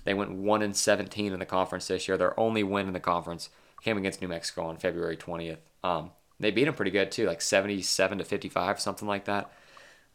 They 0.03 0.13
went 0.13 0.31
1 0.31 0.61
and 0.61 0.75
17 0.75 1.33
in 1.33 1.39
the 1.39 1.45
conference 1.45 1.87
this 1.87 2.07
year. 2.07 2.17
Their 2.17 2.39
only 2.39 2.63
win 2.63 2.87
in 2.87 2.93
the 2.93 2.99
conference 2.99 3.49
came 3.81 3.97
against 3.97 4.21
New 4.21 4.27
Mexico 4.27 4.65
on 4.65 4.77
February 4.77 5.17
20th. 5.17 5.57
Um, 5.83 6.11
they 6.39 6.51
beat 6.51 6.65
them 6.65 6.73
pretty 6.73 6.91
good 6.91 7.11
too, 7.11 7.25
like 7.25 7.41
77 7.41 8.17
to 8.17 8.23
55, 8.23 8.79
something 8.79 9.07
like 9.07 9.25
that. 9.25 9.51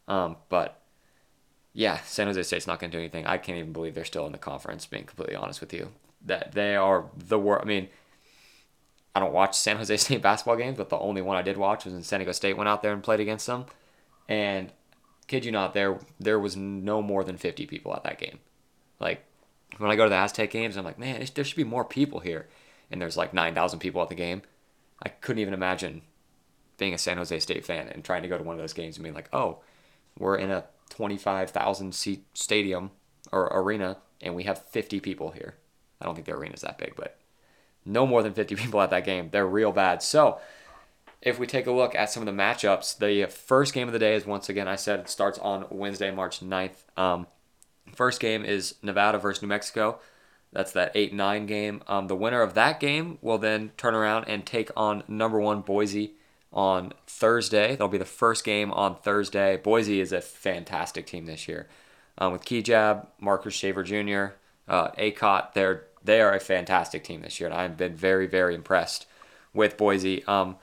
Um, 0.08 0.36
but 0.48 0.80
yeah, 1.72 2.00
San 2.00 2.26
Jose 2.26 2.42
State's 2.42 2.66
not 2.66 2.80
going 2.80 2.90
to 2.90 2.96
do 2.96 3.00
anything. 3.00 3.26
I 3.26 3.38
can't 3.38 3.58
even 3.58 3.72
believe 3.72 3.94
they're 3.94 4.04
still 4.04 4.26
in 4.26 4.32
the 4.32 4.38
conference. 4.38 4.86
Being 4.86 5.04
completely 5.04 5.36
honest 5.36 5.60
with 5.60 5.72
you, 5.72 5.92
that 6.26 6.52
they 6.52 6.76
are 6.76 7.06
the 7.16 7.38
worst. 7.38 7.62
I 7.62 7.66
mean, 7.66 7.88
I 9.14 9.20
don't 9.20 9.32
watch 9.32 9.56
San 9.56 9.76
Jose 9.76 9.96
State 9.98 10.22
basketball 10.22 10.56
games, 10.56 10.78
but 10.78 10.88
the 10.88 10.98
only 10.98 11.22
one 11.22 11.36
I 11.36 11.42
did 11.42 11.56
watch 11.56 11.84
was 11.84 11.94
when 11.94 12.02
San 12.02 12.20
Diego 12.20 12.32
State 12.32 12.56
went 12.56 12.68
out 12.68 12.82
there 12.82 12.92
and 12.92 13.02
played 13.02 13.20
against 13.20 13.46
them. 13.46 13.66
And 14.28 14.72
kid 15.26 15.44
you 15.44 15.52
not, 15.52 15.74
there 15.74 15.98
there 16.18 16.38
was 16.38 16.56
no 16.56 17.00
more 17.02 17.24
than 17.24 17.36
50 17.36 17.66
people 17.66 17.94
at 17.94 18.04
that 18.04 18.18
game. 18.18 18.40
Like 18.98 19.24
when 19.78 19.90
I 19.90 19.96
go 19.96 20.04
to 20.04 20.10
the 20.10 20.16
Aztec 20.16 20.50
games, 20.50 20.76
I'm 20.76 20.84
like, 20.84 20.98
man, 20.98 21.24
there 21.34 21.44
should 21.44 21.56
be 21.56 21.64
more 21.64 21.84
people 21.84 22.20
here. 22.20 22.48
And 22.90 23.00
there's 23.00 23.16
like 23.16 23.32
9,000 23.32 23.78
people 23.78 24.02
at 24.02 24.08
the 24.08 24.16
game. 24.16 24.42
I 25.02 25.08
couldn't 25.08 25.40
even 25.40 25.54
imagine 25.54 26.02
being 26.80 26.94
a 26.94 26.98
San 26.98 27.18
Jose 27.18 27.38
State 27.38 27.64
fan 27.64 27.86
and 27.88 28.02
trying 28.02 28.22
to 28.22 28.28
go 28.28 28.36
to 28.36 28.42
one 28.42 28.56
of 28.56 28.60
those 28.60 28.72
games 28.72 28.96
and 28.96 29.04
being 29.04 29.14
like, 29.14 29.28
oh, 29.32 29.58
we're 30.18 30.36
in 30.36 30.50
a 30.50 30.64
25,000 30.88 31.94
seat 31.94 32.24
stadium 32.34 32.90
or 33.30 33.46
arena 33.52 33.98
and 34.20 34.34
we 34.34 34.42
have 34.44 34.66
50 34.66 34.98
people 34.98 35.30
here. 35.30 35.54
I 36.00 36.06
don't 36.06 36.14
think 36.14 36.26
the 36.26 36.32
arena's 36.32 36.62
that 36.62 36.78
big, 36.78 36.96
but 36.96 37.18
no 37.84 38.06
more 38.06 38.22
than 38.22 38.32
50 38.32 38.54
people 38.56 38.80
at 38.80 38.90
that 38.90 39.04
game. 39.04 39.28
They're 39.30 39.46
real 39.46 39.70
bad. 39.70 40.02
So, 40.02 40.40
if 41.22 41.38
we 41.38 41.46
take 41.46 41.66
a 41.66 41.70
look 41.72 41.94
at 41.94 42.10
some 42.10 42.26
of 42.26 42.34
the 42.34 42.42
matchups, 42.42 42.96
the 42.96 43.30
first 43.30 43.74
game 43.74 43.86
of 43.86 43.92
the 43.92 43.98
day 43.98 44.14
is 44.14 44.24
once 44.24 44.48
again, 44.48 44.66
I 44.66 44.76
said 44.76 45.00
it 45.00 45.10
starts 45.10 45.38
on 45.38 45.66
Wednesday, 45.68 46.10
March 46.10 46.40
9th. 46.40 46.84
Um, 46.96 47.26
first 47.94 48.20
game 48.20 48.42
is 48.42 48.76
Nevada 48.82 49.18
versus 49.18 49.42
New 49.42 49.48
Mexico. 49.48 50.00
That's 50.50 50.72
that 50.72 50.92
8 50.94 51.12
9 51.12 51.44
game. 51.44 51.82
Um, 51.86 52.06
the 52.06 52.16
winner 52.16 52.40
of 52.40 52.54
that 52.54 52.80
game 52.80 53.18
will 53.20 53.36
then 53.36 53.72
turn 53.76 53.94
around 53.94 54.24
and 54.28 54.46
take 54.46 54.70
on 54.74 55.02
number 55.08 55.38
one 55.38 55.60
Boise 55.60 56.14
on 56.52 56.92
Thursday. 57.06 57.70
That'll 57.70 57.88
be 57.88 57.98
the 57.98 58.04
first 58.04 58.44
game 58.44 58.72
on 58.72 58.96
Thursday. 58.96 59.56
Boise 59.56 60.00
is 60.00 60.12
a 60.12 60.20
fantastic 60.20 61.06
team 61.06 61.26
this 61.26 61.48
year. 61.48 61.68
Um, 62.18 62.32
with 62.32 62.44
Kigab, 62.44 63.06
Marcus 63.20 63.54
Shaver 63.54 63.82
Jr., 63.82 64.34
uh, 64.68 64.90
Akot, 64.92 65.52
they're 65.54 65.84
they 66.02 66.20
are 66.20 66.34
a 66.34 66.40
fantastic 66.40 67.04
team 67.04 67.20
this 67.22 67.40
year, 67.40 67.48
and 67.48 67.58
I've 67.58 67.76
been 67.76 67.94
very, 67.94 68.26
very 68.26 68.54
impressed 68.54 69.06
with 69.52 69.76
Boise. 69.76 70.24
Um, 70.24 70.56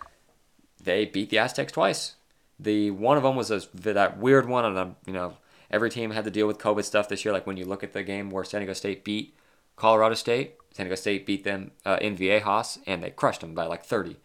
they 0.84 1.06
beat 1.06 1.30
the 1.30 1.38
Aztecs 1.38 1.72
twice. 1.72 2.16
The 2.60 2.92
one 2.92 3.18
of 3.18 3.24
them 3.24 3.36
was 3.36 3.52
a, 3.52 3.62
that 3.76 4.18
weird 4.18 4.48
one, 4.48 4.66
and 4.66 4.78
um, 4.78 4.96
you 5.06 5.14
know 5.14 5.38
every 5.70 5.90
team 5.90 6.12
had 6.12 6.24
to 6.26 6.32
deal 6.32 6.48
with 6.48 6.58
COVID 6.58 6.84
stuff 6.84 7.10
this 7.10 7.24
year. 7.24 7.34
Like 7.34 7.46
when 7.46 7.58
you 7.58 7.66
look 7.66 7.84
at 7.84 7.94
the 7.94 8.04
game 8.04 8.30
where 8.30 8.44
San 8.44 8.62
Diego 8.62 8.74
State 8.74 9.04
beat 9.04 9.36
Colorado 9.76 10.16
State, 10.16 10.56
San 10.72 10.86
Diego 10.86 10.96
State 10.96 11.26
beat 11.26 11.44
them 11.44 11.72
uh, 11.86 11.98
in 12.02 12.18
Viejas, 12.18 12.80
and 12.88 13.04
they 13.04 13.12
crushed 13.12 13.42
them 13.42 13.54
by 13.54 13.66
like 13.66 13.86
30. 13.86 14.18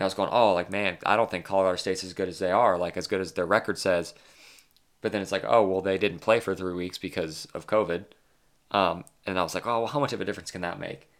And 0.00 0.04
I 0.04 0.06
was 0.06 0.14
going, 0.14 0.30
oh, 0.32 0.54
like 0.54 0.70
man, 0.70 0.96
I 1.04 1.14
don't 1.14 1.30
think 1.30 1.44
Colorado 1.44 1.76
State's 1.76 2.04
as 2.04 2.14
good 2.14 2.30
as 2.30 2.38
they 2.38 2.50
are, 2.50 2.78
like 2.78 2.96
as 2.96 3.06
good 3.06 3.20
as 3.20 3.32
their 3.32 3.44
record 3.44 3.76
says. 3.76 4.14
But 5.02 5.12
then 5.12 5.20
it's 5.20 5.30
like, 5.30 5.44
oh, 5.46 5.62
well, 5.68 5.82
they 5.82 5.98
didn't 5.98 6.20
play 6.20 6.40
for 6.40 6.54
three 6.54 6.72
weeks 6.72 6.96
because 6.96 7.46
of 7.52 7.66
COVID. 7.66 8.06
Um, 8.70 9.04
and 9.26 9.38
I 9.38 9.42
was 9.42 9.54
like, 9.54 9.66
oh, 9.66 9.80
well, 9.80 9.88
how 9.88 10.00
much 10.00 10.14
of 10.14 10.20
a 10.22 10.24
difference 10.24 10.50
can 10.50 10.62
that 10.62 10.80
make? 10.80 11.10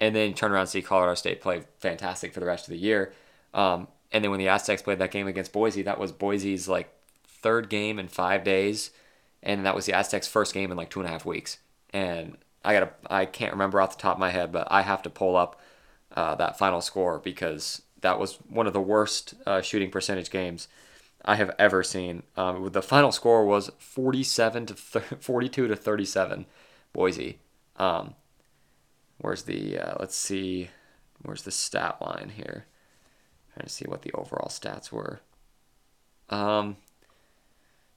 And 0.00 0.16
then 0.16 0.34
turn 0.34 0.50
around 0.50 0.62
and 0.62 0.68
see 0.68 0.82
Colorado 0.82 1.14
State 1.14 1.42
play 1.42 1.62
fantastic 1.78 2.34
for 2.34 2.40
the 2.40 2.46
rest 2.46 2.66
of 2.66 2.72
the 2.72 2.78
year. 2.78 3.12
Um, 3.52 3.86
and 4.10 4.24
then 4.24 4.32
when 4.32 4.40
the 4.40 4.48
Aztecs 4.48 4.82
played 4.82 4.98
that 4.98 5.12
game 5.12 5.28
against 5.28 5.52
Boise, 5.52 5.82
that 5.82 6.00
was 6.00 6.10
Boise's 6.10 6.66
like 6.66 6.92
third 7.24 7.68
game 7.68 8.00
in 8.00 8.08
five 8.08 8.42
days, 8.42 8.90
and 9.44 9.64
that 9.64 9.76
was 9.76 9.86
the 9.86 9.92
Aztecs' 9.92 10.26
first 10.26 10.52
game 10.52 10.72
in 10.72 10.76
like 10.76 10.90
two 10.90 10.98
and 10.98 11.08
a 11.08 11.12
half 11.12 11.24
weeks. 11.24 11.58
And 11.92 12.36
I 12.64 12.74
gotta, 12.74 12.90
I 13.08 13.26
can't 13.26 13.52
remember 13.52 13.80
off 13.80 13.96
the 13.96 14.02
top 14.02 14.16
of 14.16 14.20
my 14.20 14.30
head, 14.30 14.50
but 14.50 14.66
I 14.72 14.82
have 14.82 15.02
to 15.02 15.10
pull 15.10 15.36
up 15.36 15.60
uh, 16.16 16.34
that 16.34 16.58
final 16.58 16.80
score 16.80 17.20
because 17.20 17.82
that 18.04 18.20
was 18.20 18.34
one 18.50 18.66
of 18.66 18.74
the 18.74 18.82
worst 18.82 19.32
uh, 19.46 19.62
shooting 19.62 19.90
percentage 19.90 20.30
games 20.30 20.68
I 21.24 21.36
have 21.36 21.54
ever 21.58 21.82
seen. 21.82 22.22
Um, 22.36 22.68
the 22.70 22.82
final 22.82 23.10
score 23.12 23.46
was 23.46 23.70
47 23.78 24.66
to 24.66 24.74
42 25.20 25.68
to 25.68 25.74
37 25.74 26.44
Boise. 26.92 27.38
Um, 27.76 28.14
where's 29.16 29.44
the 29.44 29.78
uh, 29.78 29.94
let's 29.98 30.14
see, 30.14 30.68
where's 31.22 31.44
the 31.44 31.50
stat 31.50 31.96
line 32.02 32.32
here? 32.36 32.66
Trying 33.54 33.66
to 33.66 33.72
see 33.72 33.86
what 33.86 34.02
the 34.02 34.12
overall 34.12 34.48
stats 34.48 34.92
were. 34.92 35.20
Um, 36.28 36.76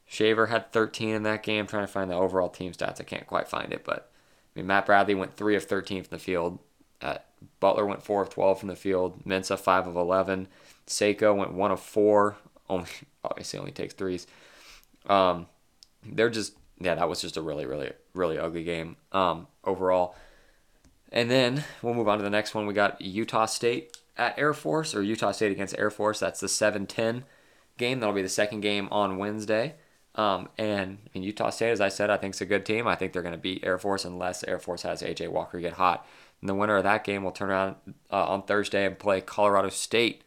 Shaver 0.06 0.48
had 0.48 0.72
13 0.72 1.10
in 1.10 1.24
that 1.24 1.44
game. 1.44 1.68
trying 1.68 1.86
to 1.86 1.92
find 1.92 2.10
the 2.10 2.16
overall 2.16 2.50
team 2.50 2.72
stats. 2.72 3.02
I 3.02 3.04
can't 3.04 3.28
quite 3.28 3.50
find 3.50 3.74
it, 3.74 3.84
but 3.84 4.10
I 4.56 4.60
mean 4.60 4.68
Matt 4.68 4.86
Bradley 4.86 5.16
went 5.16 5.36
three 5.36 5.58
of 5.58 5.66
13 5.66 6.04
from 6.04 6.18
the 6.18 6.24
field. 6.24 6.60
Uh, 7.02 7.18
Butler 7.60 7.86
went 7.86 8.04
four 8.04 8.22
of 8.22 8.30
12 8.30 8.60
from 8.60 8.70
the 8.70 8.76
field. 8.76 9.24
Mensah 9.26 9.60
five 9.60 9.88
of 9.88 9.96
11. 9.96 10.48
Seiko 10.88 11.36
went 11.36 11.54
one 11.54 11.72
of 11.72 11.80
four. 11.80 12.38
Only 12.70 12.90
obviously 13.24 13.60
only 13.60 13.72
takes 13.72 13.94
threes. 13.94 14.28
Um, 15.08 15.48
they're 16.06 16.30
just 16.30 16.54
yeah, 16.80 16.96
that 16.96 17.10
was 17.10 17.22
just 17.22 17.38
a 17.38 17.42
really, 17.42 17.66
really, 17.66 17.92
really 18.14 18.38
ugly 18.38 18.64
game 18.64 18.98
um, 19.12 19.48
overall. 19.64 20.16
And 21.12 21.32
then 21.32 21.64
we'll 21.82 21.94
move 21.94 22.08
on 22.08 22.18
to 22.18 22.24
the 22.24 22.30
next 22.30 22.54
one. 22.54 22.68
We 22.68 22.74
got 22.74 23.02
Utah 23.02 23.46
State 23.46 23.98
at 24.18 24.38
Air 24.38 24.54
Force, 24.54 24.94
or 24.94 25.02
Utah 25.02 25.32
State 25.32 25.52
against 25.52 25.78
Air 25.78 25.90
Force. 25.90 26.20
That's 26.20 26.40
the 26.40 26.50
7 26.50 26.86
10 26.86 27.24
game. 27.78 28.00
That'll 28.00 28.16
be 28.16 28.22
the 28.22 28.30
second 28.30 28.62
game 28.62 28.88
on 28.92 29.18
Wednesday. 29.18 29.76
Um, 30.16 30.50
and 30.58 30.98
Utah 31.14 31.52
State, 31.52 31.72
as 31.72 31.82
I 31.82 31.90
said, 31.90 32.10
I 32.10 32.18
think 32.18 32.34
it's 32.34 32.42
a 32.42 32.46
good 32.46 32.66
team. 32.66 32.88
I 32.88 32.96
think 32.96 33.14
they're 33.14 33.22
going 33.22 33.36
to 33.36 33.40
beat 33.40 33.64
Air 33.64 33.78
Force 33.78 34.04
unless 34.04 34.44
Air 34.44 34.60
Force 34.60 34.82
has 34.82 35.02
AJ 35.02 35.30
Walker 35.30 35.60
get 35.60 35.74
hot. 35.74 36.06
And 36.42 36.50
the 36.50 36.56
winner 36.56 36.78
of 36.78 36.84
that 36.84 37.04
game 37.04 37.24
will 37.24 37.32
turn 37.32 37.50
around 37.50 37.76
uh, 38.12 38.28
on 38.28 38.44
Thursday 38.44 38.86
and 38.86 38.98
play 38.98 39.22
Colorado 39.22 39.70
State. 39.70 40.24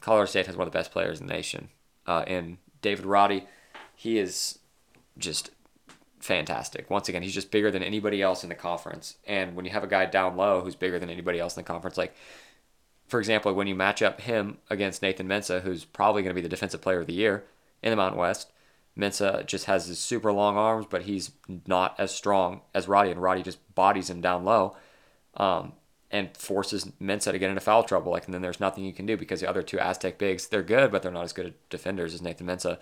Colorado 0.00 0.26
State 0.26 0.46
has 0.46 0.56
one 0.56 0.66
of 0.66 0.72
the 0.72 0.78
best 0.78 0.92
players 0.92 1.20
in 1.20 1.26
the 1.26 1.32
nation 1.32 1.68
uh, 2.06 2.24
in 2.26 2.58
David 2.82 3.04
Roddy. 3.04 3.46
He 3.94 4.18
is 4.18 4.58
just 5.18 5.50
fantastic. 6.20 6.88
Once 6.88 7.08
again, 7.08 7.22
he's 7.22 7.34
just 7.34 7.50
bigger 7.50 7.70
than 7.70 7.82
anybody 7.82 8.22
else 8.22 8.42
in 8.42 8.48
the 8.48 8.54
conference. 8.54 9.16
And 9.26 9.56
when 9.56 9.64
you 9.64 9.70
have 9.72 9.84
a 9.84 9.88
guy 9.88 10.06
down 10.06 10.36
low 10.36 10.60
who's 10.60 10.76
bigger 10.76 10.98
than 10.98 11.10
anybody 11.10 11.40
else 11.40 11.56
in 11.56 11.62
the 11.62 11.66
conference, 11.66 11.98
like 11.98 12.14
for 13.10 13.18
example, 13.18 13.52
when 13.52 13.66
you 13.66 13.74
match 13.74 14.02
up 14.02 14.20
him 14.20 14.58
against 14.70 15.02
Nathan 15.02 15.26
Mensah, 15.26 15.62
who's 15.62 15.84
probably 15.84 16.22
going 16.22 16.30
to 16.30 16.40
be 16.40 16.42
the 16.42 16.48
defensive 16.48 16.80
player 16.80 17.00
of 17.00 17.08
the 17.08 17.12
year 17.12 17.44
in 17.82 17.90
the 17.90 17.96
Mountain 17.96 18.20
West, 18.20 18.52
Mensah 18.96 19.44
just 19.46 19.64
has 19.64 19.86
his 19.86 19.98
super 19.98 20.32
long 20.32 20.56
arms, 20.56 20.86
but 20.88 21.02
he's 21.02 21.32
not 21.66 21.98
as 21.98 22.14
strong 22.14 22.60
as 22.72 22.86
Roddy, 22.86 23.10
and 23.10 23.20
Roddy 23.20 23.42
just 23.42 23.74
bodies 23.74 24.08
him 24.08 24.20
down 24.20 24.44
low. 24.44 24.76
Um, 25.34 25.72
and 26.10 26.36
forces 26.36 26.90
Mensah 27.00 27.32
to 27.32 27.38
get 27.38 27.50
into 27.50 27.60
foul 27.60 27.84
trouble. 27.84 28.12
Like, 28.12 28.24
and 28.24 28.34
then 28.34 28.42
there's 28.42 28.60
nothing 28.60 28.84
you 28.84 28.92
can 28.92 29.06
do 29.06 29.16
because 29.16 29.40
the 29.40 29.48
other 29.48 29.62
two 29.62 29.78
Aztec 29.78 30.18
bigs, 30.18 30.48
they're 30.48 30.62
good, 30.62 30.90
but 30.90 31.02
they're 31.02 31.12
not 31.12 31.24
as 31.24 31.32
good 31.32 31.54
defenders 31.68 32.14
as 32.14 32.20
Nathan 32.20 32.46
Mensah. 32.46 32.78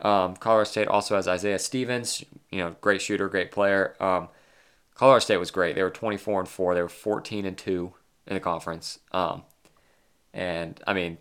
Um, 0.00 0.34
Colorado 0.36 0.68
State 0.68 0.88
also 0.88 1.14
has 1.14 1.28
Isaiah 1.28 1.58
Stevens, 1.58 2.24
you 2.50 2.58
know, 2.58 2.74
great 2.80 3.02
shooter, 3.02 3.28
great 3.28 3.52
player. 3.52 3.94
Um, 4.00 4.28
Colorado 4.94 5.20
State 5.20 5.36
was 5.36 5.50
great. 5.50 5.76
They 5.76 5.82
were 5.82 5.90
24 5.90 6.40
and 6.40 6.48
4. 6.48 6.74
They 6.74 6.82
were 6.82 6.88
14 6.88 7.44
and 7.44 7.56
2 7.56 7.92
in 8.26 8.34
the 8.34 8.40
conference. 8.40 8.98
Um, 9.12 9.42
and 10.32 10.80
I 10.86 10.94
mean, 10.94 11.18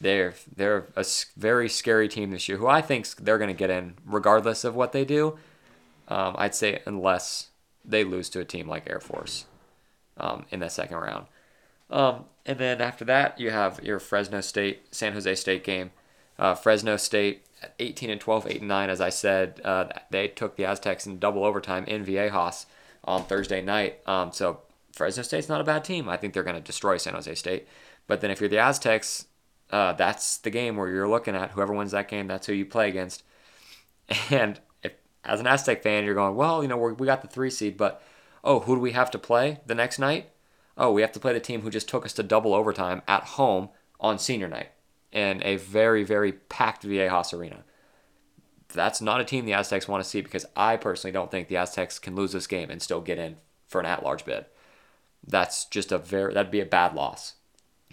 they're 0.00 0.34
they're 0.54 0.86
a 0.96 1.04
very 1.36 1.68
scary 1.68 2.08
team 2.08 2.30
this 2.30 2.48
year 2.48 2.58
who 2.58 2.66
I 2.66 2.80
think 2.80 3.06
they're 3.16 3.38
going 3.38 3.48
to 3.48 3.54
get 3.54 3.70
in 3.70 3.94
regardless 4.06 4.64
of 4.64 4.74
what 4.74 4.92
they 4.92 5.04
do. 5.04 5.38
Um, 6.08 6.34
I'd 6.38 6.54
say 6.54 6.80
unless 6.86 7.50
they 7.84 8.04
lose 8.04 8.30
to 8.30 8.40
a 8.40 8.44
team 8.44 8.68
like 8.68 8.88
Air 8.88 9.00
Force 9.00 9.44
um, 10.20 10.46
in 10.50 10.60
the 10.60 10.68
second 10.68 10.98
round. 10.98 11.26
Um, 11.90 12.26
and 12.46 12.58
then 12.58 12.80
after 12.80 13.04
that, 13.06 13.40
you 13.40 13.50
have 13.50 13.82
your 13.82 13.98
Fresno 13.98 14.40
State 14.40 14.94
San 14.94 15.12
Jose 15.12 15.34
State 15.34 15.64
game. 15.64 15.90
Uh, 16.38 16.54
Fresno 16.54 16.96
State 16.96 17.44
at 17.62 17.74
18 17.78 18.10
and 18.10 18.20
12, 18.20 18.46
8 18.46 18.58
and 18.60 18.68
9. 18.68 18.90
As 18.90 19.00
I 19.00 19.10
said, 19.10 19.60
uh, 19.64 19.86
they 20.10 20.28
took 20.28 20.56
the 20.56 20.64
Aztecs 20.64 21.06
in 21.06 21.18
double 21.18 21.44
overtime 21.44 21.84
in 21.84 22.04
Viejas 22.04 22.66
on 23.04 23.24
Thursday 23.24 23.60
night. 23.60 23.98
Um, 24.06 24.32
so 24.32 24.60
Fresno 24.92 25.22
State's 25.22 25.48
not 25.48 25.60
a 25.60 25.64
bad 25.64 25.84
team. 25.84 26.08
I 26.08 26.16
think 26.16 26.32
they're 26.32 26.42
going 26.42 26.56
to 26.56 26.62
destroy 26.62 26.96
San 26.96 27.14
Jose 27.14 27.34
State. 27.34 27.66
But 28.06 28.20
then 28.20 28.30
if 28.30 28.40
you're 28.40 28.48
the 28.48 28.58
Aztecs, 28.58 29.26
uh, 29.70 29.92
that's 29.92 30.38
the 30.38 30.50
game 30.50 30.76
where 30.76 30.88
you're 30.88 31.08
looking 31.08 31.34
at 31.34 31.52
whoever 31.52 31.72
wins 31.72 31.92
that 31.92 32.08
game. 32.08 32.26
That's 32.26 32.46
who 32.46 32.52
you 32.52 32.66
play 32.66 32.88
against. 32.88 33.22
And 34.30 34.58
if 34.82 34.92
as 35.24 35.38
an 35.38 35.46
Aztec 35.46 35.84
fan, 35.84 36.04
you're 36.04 36.14
going, 36.14 36.34
well, 36.34 36.62
you 36.62 36.68
know, 36.68 36.76
we 36.76 37.06
got 37.06 37.22
the 37.22 37.28
three 37.28 37.50
seed, 37.50 37.76
but 37.76 38.02
oh, 38.44 38.60
who 38.60 38.76
do 38.76 38.80
we 38.80 38.92
have 38.92 39.10
to 39.10 39.18
play 39.18 39.60
the 39.66 39.74
next 39.74 39.98
night? 39.98 40.30
Oh, 40.76 40.92
we 40.92 41.02
have 41.02 41.12
to 41.12 41.20
play 41.20 41.32
the 41.32 41.40
team 41.40 41.62
who 41.62 41.70
just 41.70 41.88
took 41.88 42.04
us 42.04 42.12
to 42.14 42.22
double 42.22 42.54
overtime 42.54 43.02
at 43.06 43.24
home 43.24 43.68
on 43.98 44.18
senior 44.18 44.48
night 44.48 44.70
in 45.12 45.42
a 45.44 45.56
very, 45.56 46.04
very 46.04 46.32
packed 46.32 46.84
Viejas 46.84 47.36
arena. 47.36 47.64
That's 48.72 49.00
not 49.00 49.20
a 49.20 49.24
team 49.24 49.44
the 49.44 49.52
Aztecs 49.52 49.88
want 49.88 50.02
to 50.02 50.08
see 50.08 50.20
because 50.20 50.46
I 50.56 50.76
personally 50.76 51.12
don't 51.12 51.30
think 51.30 51.48
the 51.48 51.56
Aztecs 51.56 51.98
can 51.98 52.14
lose 52.14 52.32
this 52.32 52.46
game 52.46 52.70
and 52.70 52.80
still 52.80 53.00
get 53.00 53.18
in 53.18 53.36
for 53.66 53.80
an 53.80 53.86
at-large 53.86 54.24
bid. 54.24 54.46
That's 55.26 55.64
just 55.66 55.92
a 55.92 55.98
very 55.98 56.32
that'd 56.32 56.52
be 56.52 56.60
a 56.60 56.66
bad 56.66 56.94
loss. 56.94 57.34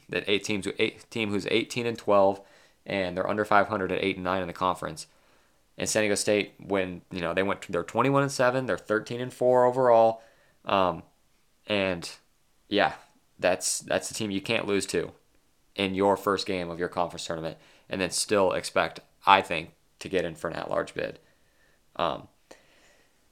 That 0.10 0.24
eight 0.28 0.44
teams, 0.44 0.68
eight 0.80 1.10
team 1.10 1.32
who's 1.32 1.48
18 1.52 1.86
and 1.86 1.98
12, 1.98 2.40
and 2.86 3.18
they're 3.18 3.30
under 3.30 3.44
500 3.44 3.92
at 3.92 4.04
eight 4.04 4.16
and 4.16 4.24
nine 4.24 4.42
in 4.42 4.48
the 4.48 4.54
conference. 4.54 5.08
And 5.78 5.90
San 5.90 6.04
Diego 6.04 6.16
State, 6.16 6.54
when 6.60 7.02
you 7.12 7.22
know 7.22 7.34
they 7.34 7.44
went, 7.44 7.68
they're 7.70 7.84
21 7.84 8.24
and 8.24 8.32
seven, 8.32 8.66
they're 8.66 8.78
13 8.78 9.20
and 9.20 9.34
four 9.34 9.66
overall, 9.66 10.22
um, 10.68 11.02
and 11.66 12.10
yeah, 12.70 12.94
that's 13.40 13.80
that's 13.80 14.10
the 14.10 14.14
team 14.14 14.30
you 14.30 14.42
can't 14.42 14.68
lose 14.68 14.86
to 14.88 15.12
in 15.76 15.96
your 15.96 16.18
first 16.18 16.46
game 16.46 16.70
of 16.70 16.80
your 16.80 16.90
conference 16.90 17.26
tournament, 17.26 17.58
and 17.90 18.00
then 18.00 18.12
still 18.12 18.52
expect, 18.52 19.00
I 19.26 19.42
think, 19.42 19.72
to 20.00 20.10
get 20.10 20.26
in 20.26 20.36
for 20.36 20.50
an 20.50 20.56
at-large 20.56 20.94
bid. 20.94 21.20
Um, 21.96 22.28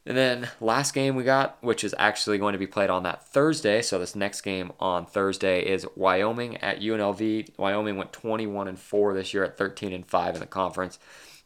and 0.07 0.15
then 0.15 0.49
last 0.61 0.93
game 0.93 1.15
we 1.15 1.23
got, 1.23 1.57
which 1.61 1.83
is 1.83 1.95
actually 1.97 2.37
going 2.37 2.53
to 2.53 2.59
be 2.59 2.67
played 2.67 2.91
on 2.91 3.03
that 3.03 3.27
Thursday. 3.27 3.81
So 3.81 3.97
this 3.97 4.15
next 4.15 4.41
game 4.41 4.71
on 4.79 5.05
Thursday 5.07 5.61
is 5.61 5.87
Wyoming 5.95 6.57
at 6.57 6.79
UNLV. 6.79 7.57
Wyoming 7.57 7.97
went 7.97 8.13
21 8.13 8.67
and 8.67 8.79
4 8.79 9.13
this 9.15 9.33
year 9.33 9.43
at 9.43 9.57
13 9.57 9.93
and 9.93 10.05
5 10.05 10.35
in 10.35 10.39
the 10.39 10.45
conference. 10.45 10.99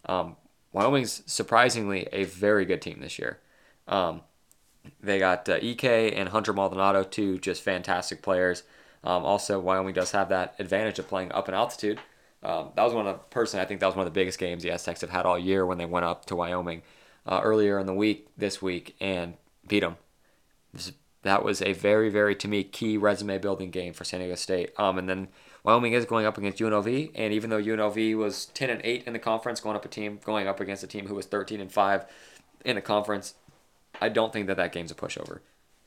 Um, 0.06 0.36
Wyoming's 0.74 1.24
surprisingly 1.26 2.10
a 2.12 2.26
very 2.26 2.66
good 2.66 2.82
team 2.82 3.00
this 3.00 3.18
year. 3.18 3.40
Um, 3.88 4.22
they 5.02 5.20
got 5.20 5.48
uh, 5.48 5.54
Ike 5.54 5.84
and 5.84 6.30
Hunter 6.30 6.54
Maldonado, 6.54 7.04
two 7.04 7.38
just 7.40 7.62
fantastic 7.62 8.22
players. 8.22 8.64
Um, 9.04 9.24
also, 9.24 9.60
Wyoming 9.60 9.94
does 9.94 10.12
have 10.12 10.30
that 10.30 10.56
advantage 10.60 11.00
of 11.00 11.08
playing 11.08 11.32
up 11.32 11.48
in 11.48 11.56
altitude. 11.56 12.00
Um, 12.44 12.70
that 12.76 12.84
was 12.84 12.94
one 12.94 13.08
of 13.08 13.16
the 13.16 13.20
personally, 13.30 13.64
I 13.64 13.68
think 13.68 13.80
that 13.82 13.88
was 13.88 13.96
one 13.96 14.06
of 14.06 14.14
the 14.14 14.18
biggest 14.18 14.40
games 14.40 14.64
the 14.64 14.72
Aztecs 14.72 15.02
have 15.02 15.10
had 15.10 15.26
all 15.26 15.38
year 15.38 15.66
when 15.66 15.78
they 15.78 15.86
went 15.86 16.06
up 16.06 16.26
to 16.26 16.36
Wyoming 16.36 16.84
uh, 17.26 17.42
earlier 17.44 17.80
in 17.80 17.86
the 17.86 17.94
week 17.94 18.28
this 18.38 18.62
week 18.62 18.96
and 19.00 19.36
beat 19.68 19.82
them. 19.82 19.98
This, 20.74 20.94
that 21.24 21.44
was 21.44 21.62
a 21.62 21.74
very, 21.74 22.10
very 22.10 22.36
to 22.36 22.48
me 22.48 22.64
key 22.64 22.98
resume 22.98 23.38
building 23.40 23.72
game 23.72 23.94
for 23.94 24.06
San 24.06 24.22
Diego 24.22 24.36
State. 24.36 24.72
Um, 24.78 24.98
and 24.98 25.10
then 25.10 25.28
Wyoming 25.64 25.94
is 25.94 26.06
going 26.06 26.26
up 26.26 26.38
against 26.38 26.60
UNLV, 26.60 27.12
and 27.14 27.34
even 27.34 27.50
though 27.50 27.62
UNLV 27.62 28.16
was 28.16 28.46
10 28.48 28.70
and 28.70 28.82
8 28.84 29.04
in 29.06 29.14
the 29.14 29.20
conference, 29.20 29.60
going 29.60 29.76
up 29.76 29.84
a 29.84 29.90
team 29.90 30.20
going 30.24 30.48
up 30.48 30.62
against 30.62 30.84
a 30.84 30.88
team 30.88 31.08
who 31.08 31.16
was 31.16 31.26
13 31.26 31.60
and 31.60 31.72
5 31.72 32.06
in 32.64 32.76
the 32.76 32.82
conference, 32.82 33.34
I 34.00 34.10
don't 34.10 34.32
think 34.34 34.48
that 34.48 34.58
that 34.58 34.72
game's 34.72 34.92
a 34.92 34.96
pushover 34.96 35.40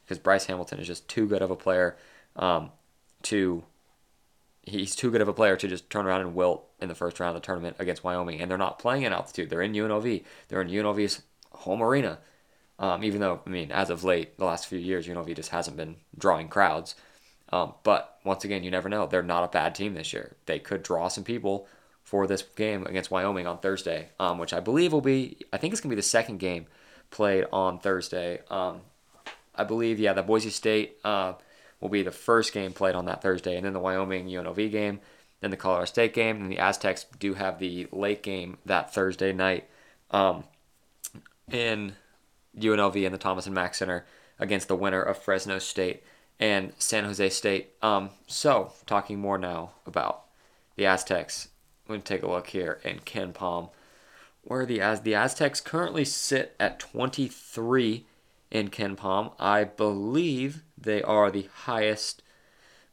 because 0.05 0.19
Bryce 0.19 0.47
Hamilton 0.47 0.79
is 0.79 0.87
just 0.87 1.09
too 1.09 1.27
good 1.27 1.43
of 1.43 1.51
a 1.51 1.57
player 1.57 1.97
um, 2.37 2.71
to 3.23 3.65
he's 4.63 4.95
too 4.95 5.11
good 5.11 5.21
of 5.21 5.29
a 5.29 5.33
player 5.33 5.57
to 5.57 5.69
just 5.69 5.91
turn 5.91 6.07
around 6.07 6.21
and 6.21 6.35
wilt 6.35 6.65
in 6.81 6.89
the 6.89 6.95
first 6.95 7.19
round 7.19 7.37
of 7.37 7.43
the 7.43 7.47
tournament 7.47 7.77
against 7.79 8.05
Wyoming. 8.05 8.41
And 8.41 8.51
they're 8.51 8.59
not 8.59 8.79
playing 8.79 9.03
in 9.03 9.13
altitude. 9.13 9.51
They're 9.51 9.63
in 9.63 9.73
UNLV. 9.73 10.25
They're 10.49 10.63
in 10.63 10.69
UNLV's 10.69 11.23
home 11.51 11.83
arena. 11.83 12.19
Um, 12.79 13.05
even 13.05 13.21
though, 13.21 13.41
I 13.47 13.51
mean, 13.51 13.71
as 13.71 13.91
of 13.91 14.05
late, 14.05 14.39
the 14.39 14.45
last 14.45 14.67
few 14.67 14.79
years, 14.79 15.07
UNLV 15.07 15.35
just 15.37 15.51
hasn't 15.51 15.77
been 15.77 15.97
drawing 16.17 16.49
crowds. 16.49 16.95
Um, 17.53 17.75
but 17.83 18.19
once 18.25 18.45
again, 18.45 18.65
you 18.65 18.71
never 18.71 18.89
know. 18.89 19.07
They're 19.07 19.23
not 19.23 19.45
a 19.45 19.49
bad 19.49 19.75
team 19.75 19.95
this 19.95 20.13
year. 20.13 20.37
They 20.47 20.59
could 20.59 20.83
draw 20.83 21.09
some 21.09 21.25
people 21.25 21.69
for 22.03 22.27
this 22.27 22.43
game 22.43 22.87
against 22.87 23.11
Wyoming 23.11 23.47
on 23.47 23.59
Thursday, 23.59 24.09
um, 24.19 24.39
which 24.39 24.53
I 24.53 24.61
believe 24.61 24.93
will 24.93 25.01
be, 25.01 25.39
I 25.53 25.59
think 25.59 25.73
it's 25.73 25.81
going 25.81 25.91
to 25.91 25.97
be 25.97 26.01
the 26.01 26.03
second 26.03 26.39
game 26.39 26.67
played 27.13 27.47
on 27.53 27.79
Thursday. 27.79 28.41
Um, 28.51 28.81
I 29.55 29.63
believe, 29.63 30.01
yeah, 30.01 30.13
the 30.13 30.23
Boise 30.23 30.51
State. 30.51 30.97
Uh, 31.05 31.35
will 31.83 31.89
be 31.89 32.03
the 32.03 32.13
first 32.13 32.55
game 32.55 32.73
played 32.73 32.95
on 32.95 33.07
that 33.07 33.21
Thursday, 33.21 33.57
and 33.57 33.67
then 33.67 33.73
the 33.73 33.81
Wyoming 33.81 34.27
UNLV 34.27 34.71
game, 34.71 35.01
then 35.41 35.51
the 35.51 35.57
Colorado 35.57 35.85
State 35.85 36.15
game, 36.15 36.41
and 36.41 36.51
the 36.51 36.61
Aztecs 36.61 37.05
do 37.19 37.35
have 37.35 37.59
the 37.59 37.89
late 37.91 38.23
game 38.23 38.57
that 38.65 38.95
Thursday 38.95 39.33
night 39.33 39.69
um, 40.13 40.45
in 41.51 41.97
UNLV 42.57 43.05
and 43.05 43.13
the 43.13 43.19
Thomas 43.19 43.47
and 43.47 43.55
Mack 43.55 43.75
Center 43.75 44.07
against 44.39 44.69
the 44.69 44.77
winner 44.77 45.03
of 45.03 45.19
Fresno 45.19 45.59
State 45.59 46.05
and 46.39 46.73
San 46.79 47.05
Jose 47.05 47.29
State. 47.31 47.71
Um, 47.83 48.11
so, 48.29 48.73
talking 48.87 49.19
more 49.19 49.37
now 49.37 49.73
about 49.85 50.23
the 50.77 50.87
Aztecs. 50.87 51.49
Let 51.89 51.97
me 51.97 52.03
take 52.03 52.23
a 52.23 52.31
look 52.31 52.47
here 52.47 52.81
in 52.85 53.01
KenPom, 53.01 53.71
where 54.43 54.67
the 54.67 54.81
Az 54.81 55.03
the 55.03 55.15
Aztecs 55.15 55.61
currently 55.61 56.05
sit 56.05 56.55
at 56.59 56.79
23 56.79 58.07
in 58.51 58.69
KenPom. 58.69 59.33
I 59.39 59.65
believe 59.65 60.63
they 60.77 61.03
are 61.03 61.31
the 61.31 61.49
highest 61.65 62.23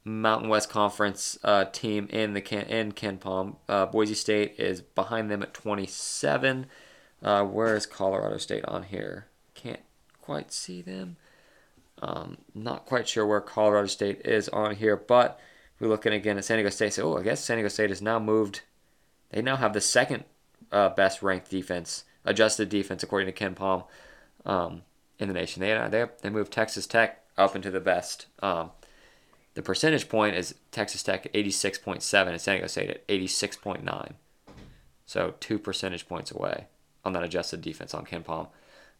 Mountain 0.03 0.49
West 0.49 0.69
Conference 0.69 1.37
uh, 1.43 1.65
team 1.65 2.07
in 2.09 2.33
the 2.33 2.41
Ken, 2.41 2.65
in 2.65 2.91
KenPom. 2.93 3.57
Uh, 3.67 3.85
Boise 3.85 4.13
State 4.13 4.55
is 4.57 4.81
behind 4.81 5.29
them 5.29 5.43
at 5.43 5.53
27. 5.53 6.67
Uh, 7.21 7.43
where 7.43 7.75
is 7.75 7.85
Colorado 7.85 8.37
State 8.37 8.65
on 8.65 8.83
here? 8.83 9.27
Can't 9.53 9.81
quite 10.21 10.51
see 10.51 10.81
them. 10.81 11.17
Um, 12.01 12.37
not 12.55 12.85
quite 12.85 13.09
sure 13.09 13.25
where 13.25 13.41
Colorado 13.41 13.87
State 13.87 14.21
is 14.23 14.47
on 14.49 14.75
here, 14.75 14.95
but 14.95 15.39
we're 15.79 15.89
looking 15.89 16.13
again 16.13 16.37
at 16.37 16.45
San 16.45 16.57
Diego 16.57 16.69
State. 16.69 16.93
So, 16.93 17.13
oh, 17.13 17.17
I 17.17 17.23
guess 17.23 17.43
San 17.43 17.57
Diego 17.57 17.67
State 17.67 17.89
has 17.89 18.01
now 18.01 18.19
moved. 18.19 18.61
They 19.31 19.41
now 19.41 19.57
have 19.57 19.73
the 19.73 19.81
second 19.81 20.23
uh, 20.71 20.89
best 20.89 21.21
ranked 21.21 21.49
defense, 21.49 22.03
adjusted 22.25 22.69
defense, 22.69 23.03
according 23.03 23.33
to 23.33 23.49
KenPom. 23.49 23.85
Um, 24.45 24.83
in 25.19 25.27
the 25.27 25.33
nation. 25.33 25.61
They 25.61 25.87
they 25.89 26.05
they 26.21 26.29
moved 26.29 26.51
Texas 26.51 26.87
Tech 26.87 27.23
up 27.37 27.55
into 27.55 27.69
the 27.69 27.79
best. 27.79 28.25
Um, 28.41 28.71
the 29.53 29.61
percentage 29.61 30.09
point 30.09 30.35
is 30.35 30.55
Texas 30.71 31.03
Tech 31.03 31.25
at 31.25 31.33
86.7 31.33 32.27
and 32.27 32.41
San 32.41 32.55
Diego 32.55 32.67
State 32.67 32.89
at 32.89 33.07
86.9. 33.07 34.13
So 35.05 35.33
two 35.39 35.59
percentage 35.59 36.07
points 36.07 36.31
away 36.31 36.67
on 37.03 37.13
that 37.13 37.23
adjusted 37.23 37.61
defense 37.61 37.93
on 37.93 38.05
KenPom. 38.05 38.47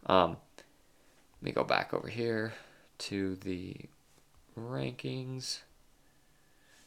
Um, 0.05 0.37
let 1.41 1.43
me 1.43 1.51
go 1.51 1.63
back 1.63 1.93
over 1.93 2.09
here 2.09 2.53
to 2.99 3.35
the 3.35 3.75
rankings. 4.57 5.59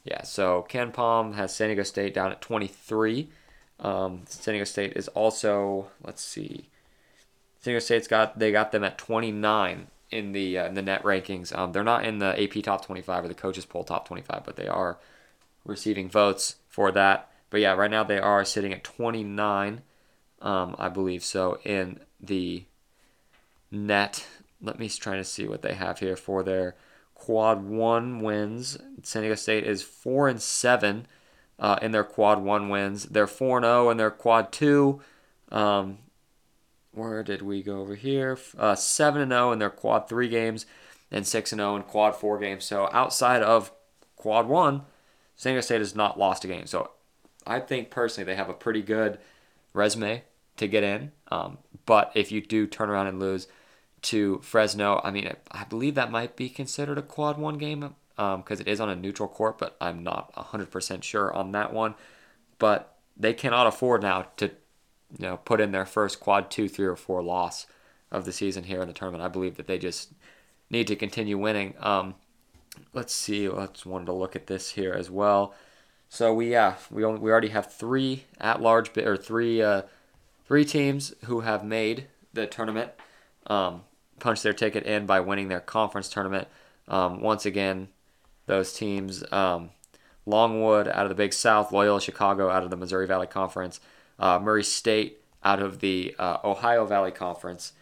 Yeah, 0.04 0.22
so 0.22 0.66
KenPom 0.68 1.34
has 1.36 1.54
San 1.54 1.68
Diego 1.68 1.84
State 1.84 2.12
down 2.12 2.32
at 2.32 2.42
23. 2.42 3.30
Um, 3.82 4.22
San 4.26 4.54
Diego 4.54 4.64
State 4.64 4.92
is 4.94 5.08
also, 5.08 5.90
let's 6.02 6.22
see, 6.22 6.70
San 7.60 7.72
Diego 7.72 7.80
State's 7.80 8.08
got 8.08 8.38
they 8.38 8.50
got 8.50 8.72
them 8.72 8.84
at 8.84 8.96
29 8.96 9.88
in 10.10 10.32
the 10.32 10.58
uh, 10.58 10.66
in 10.66 10.74
the 10.74 10.82
net 10.82 11.02
rankings. 11.02 11.56
Um, 11.56 11.72
they're 11.72 11.84
not 11.84 12.04
in 12.04 12.18
the 12.18 12.40
AP 12.42 12.62
top 12.62 12.84
25 12.86 13.24
or 13.24 13.28
the 13.28 13.34
coaches 13.34 13.64
poll 13.64 13.84
top 13.84 14.06
25, 14.06 14.42
but 14.44 14.56
they 14.56 14.68
are 14.68 14.98
receiving 15.64 16.08
votes 16.08 16.56
for 16.68 16.92
that. 16.92 17.30
But 17.50 17.60
yeah, 17.60 17.72
right 17.72 17.90
now 17.90 18.04
they 18.04 18.18
are 18.18 18.44
sitting 18.44 18.72
at 18.72 18.84
29, 18.84 19.82
um, 20.40 20.76
I 20.78 20.88
believe 20.88 21.22
so 21.22 21.58
in 21.64 22.00
the 22.20 22.64
net. 23.70 24.26
Let 24.60 24.78
me 24.78 24.88
try 24.88 25.16
to 25.16 25.24
see 25.24 25.46
what 25.46 25.62
they 25.62 25.74
have 25.74 25.98
here 25.98 26.16
for 26.16 26.42
their 26.42 26.76
quad 27.14 27.64
one 27.64 28.20
wins. 28.20 28.78
San 29.02 29.22
Diego 29.22 29.34
State 29.34 29.64
is 29.64 29.82
four 29.82 30.28
and 30.28 30.40
seven 30.40 31.06
uh, 31.62 31.78
in 31.80 31.92
their 31.92 32.04
quad 32.04 32.42
one 32.42 32.68
wins. 32.68 33.04
They're 33.04 33.26
four 33.26 33.56
and 33.56 33.64
zero 33.64 33.86
oh 33.86 33.90
in 33.90 33.96
their 33.96 34.10
quad 34.10 34.52
two. 34.52 35.00
Um, 35.50 35.98
where 36.92 37.22
did 37.22 37.40
we 37.40 37.62
go 37.62 37.80
over 37.80 37.94
here? 37.94 38.38
Uh, 38.58 38.74
7 38.74 39.22
and 39.22 39.32
0 39.32 39.52
in 39.52 39.58
their 39.58 39.70
quad 39.70 40.08
3 40.08 40.28
games 40.28 40.66
and 41.10 41.26
6 41.26 41.52
and 41.52 41.58
0 41.60 41.76
in 41.76 41.82
quad 41.82 42.14
4 42.14 42.38
games. 42.38 42.64
So 42.64 42.88
outside 42.92 43.42
of 43.42 43.72
quad 44.16 44.46
1, 44.46 44.82
San 45.36 45.52
Diego 45.52 45.62
State 45.62 45.80
has 45.80 45.94
not 45.94 46.18
lost 46.18 46.44
a 46.44 46.48
game. 46.48 46.66
So 46.66 46.90
I 47.46 47.60
think 47.60 47.90
personally 47.90 48.26
they 48.26 48.36
have 48.36 48.50
a 48.50 48.54
pretty 48.54 48.82
good 48.82 49.18
resume 49.72 50.22
to 50.58 50.68
get 50.68 50.82
in. 50.82 51.12
Um, 51.30 51.58
but 51.86 52.12
if 52.14 52.30
you 52.30 52.42
do 52.42 52.66
turn 52.66 52.90
around 52.90 53.06
and 53.06 53.18
lose 53.18 53.48
to 54.02 54.40
Fresno, 54.40 55.00
I 55.02 55.10
mean, 55.10 55.32
I 55.50 55.64
believe 55.64 55.94
that 55.94 56.10
might 56.10 56.36
be 56.36 56.50
considered 56.50 56.98
a 56.98 57.02
quad 57.02 57.38
1 57.38 57.56
game 57.56 57.94
because 58.16 58.60
um, 58.60 58.66
it 58.66 58.68
is 58.68 58.80
on 58.80 58.88
a 58.88 58.96
neutral 58.96 59.28
court, 59.28 59.58
but 59.58 59.76
I'm 59.80 60.02
not 60.02 60.34
100% 60.34 61.02
sure 61.02 61.32
on 61.32 61.52
that 61.52 61.72
one. 61.72 61.94
But 62.58 62.96
they 63.16 63.34
cannot 63.34 63.66
afford 63.66 64.02
now 64.02 64.26
to 64.36 64.46
you 65.18 65.26
know, 65.26 65.36
put 65.38 65.60
in 65.60 65.72
their 65.72 65.86
first 65.86 66.20
quad 66.20 66.50
two, 66.50 66.68
three, 66.68 66.86
or 66.86 66.96
four 66.96 67.22
loss 67.22 67.66
of 68.10 68.24
the 68.24 68.32
season 68.32 68.64
here 68.64 68.80
in 68.80 68.88
the 68.88 68.94
tournament. 68.94 69.22
I 69.22 69.28
believe 69.28 69.56
that 69.56 69.66
they 69.66 69.78
just 69.78 70.12
need 70.70 70.86
to 70.86 70.96
continue 70.96 71.38
winning. 71.38 71.74
Um, 71.80 72.14
let's 72.92 73.14
see. 73.14 73.48
Let's 73.48 73.84
wanted 73.84 74.06
to 74.06 74.12
look 74.12 74.36
at 74.36 74.46
this 74.46 74.70
here 74.70 74.92
as 74.92 75.10
well. 75.10 75.54
So 76.08 76.34
we 76.34 76.50
yeah 76.50 76.74
we 76.90 77.04
only, 77.04 77.20
we 77.20 77.30
already 77.30 77.48
have 77.48 77.72
three 77.72 78.24
at 78.38 78.60
large 78.60 78.96
or 78.98 79.16
three 79.16 79.62
uh, 79.62 79.82
three 80.46 80.64
teams 80.64 81.14
who 81.24 81.40
have 81.40 81.64
made 81.64 82.06
the 82.34 82.46
tournament, 82.46 82.90
um, 83.46 83.82
punched 84.18 84.42
their 84.42 84.52
ticket 84.52 84.84
in 84.84 85.06
by 85.06 85.20
winning 85.20 85.48
their 85.48 85.60
conference 85.60 86.08
tournament. 86.08 86.48
Um, 86.88 87.20
once 87.20 87.46
again, 87.46 87.88
those 88.52 88.72
teams 88.72 89.24
um, 89.32 89.70
Longwood 90.26 90.86
out 90.86 91.04
of 91.04 91.08
the 91.08 91.14
Big 91.14 91.32
South, 91.32 91.72
Loyola 91.72 92.00
Chicago 92.00 92.50
out 92.50 92.62
of 92.62 92.70
the 92.70 92.76
Missouri 92.76 93.06
Valley 93.06 93.26
Conference, 93.26 93.80
uh, 94.18 94.38
Murray 94.38 94.62
State 94.62 95.20
out 95.42 95.60
of 95.60 95.80
the 95.80 96.14
uh, 96.18 96.38
Ohio 96.44 96.84
Valley 96.84 97.10
Conference. 97.10 97.72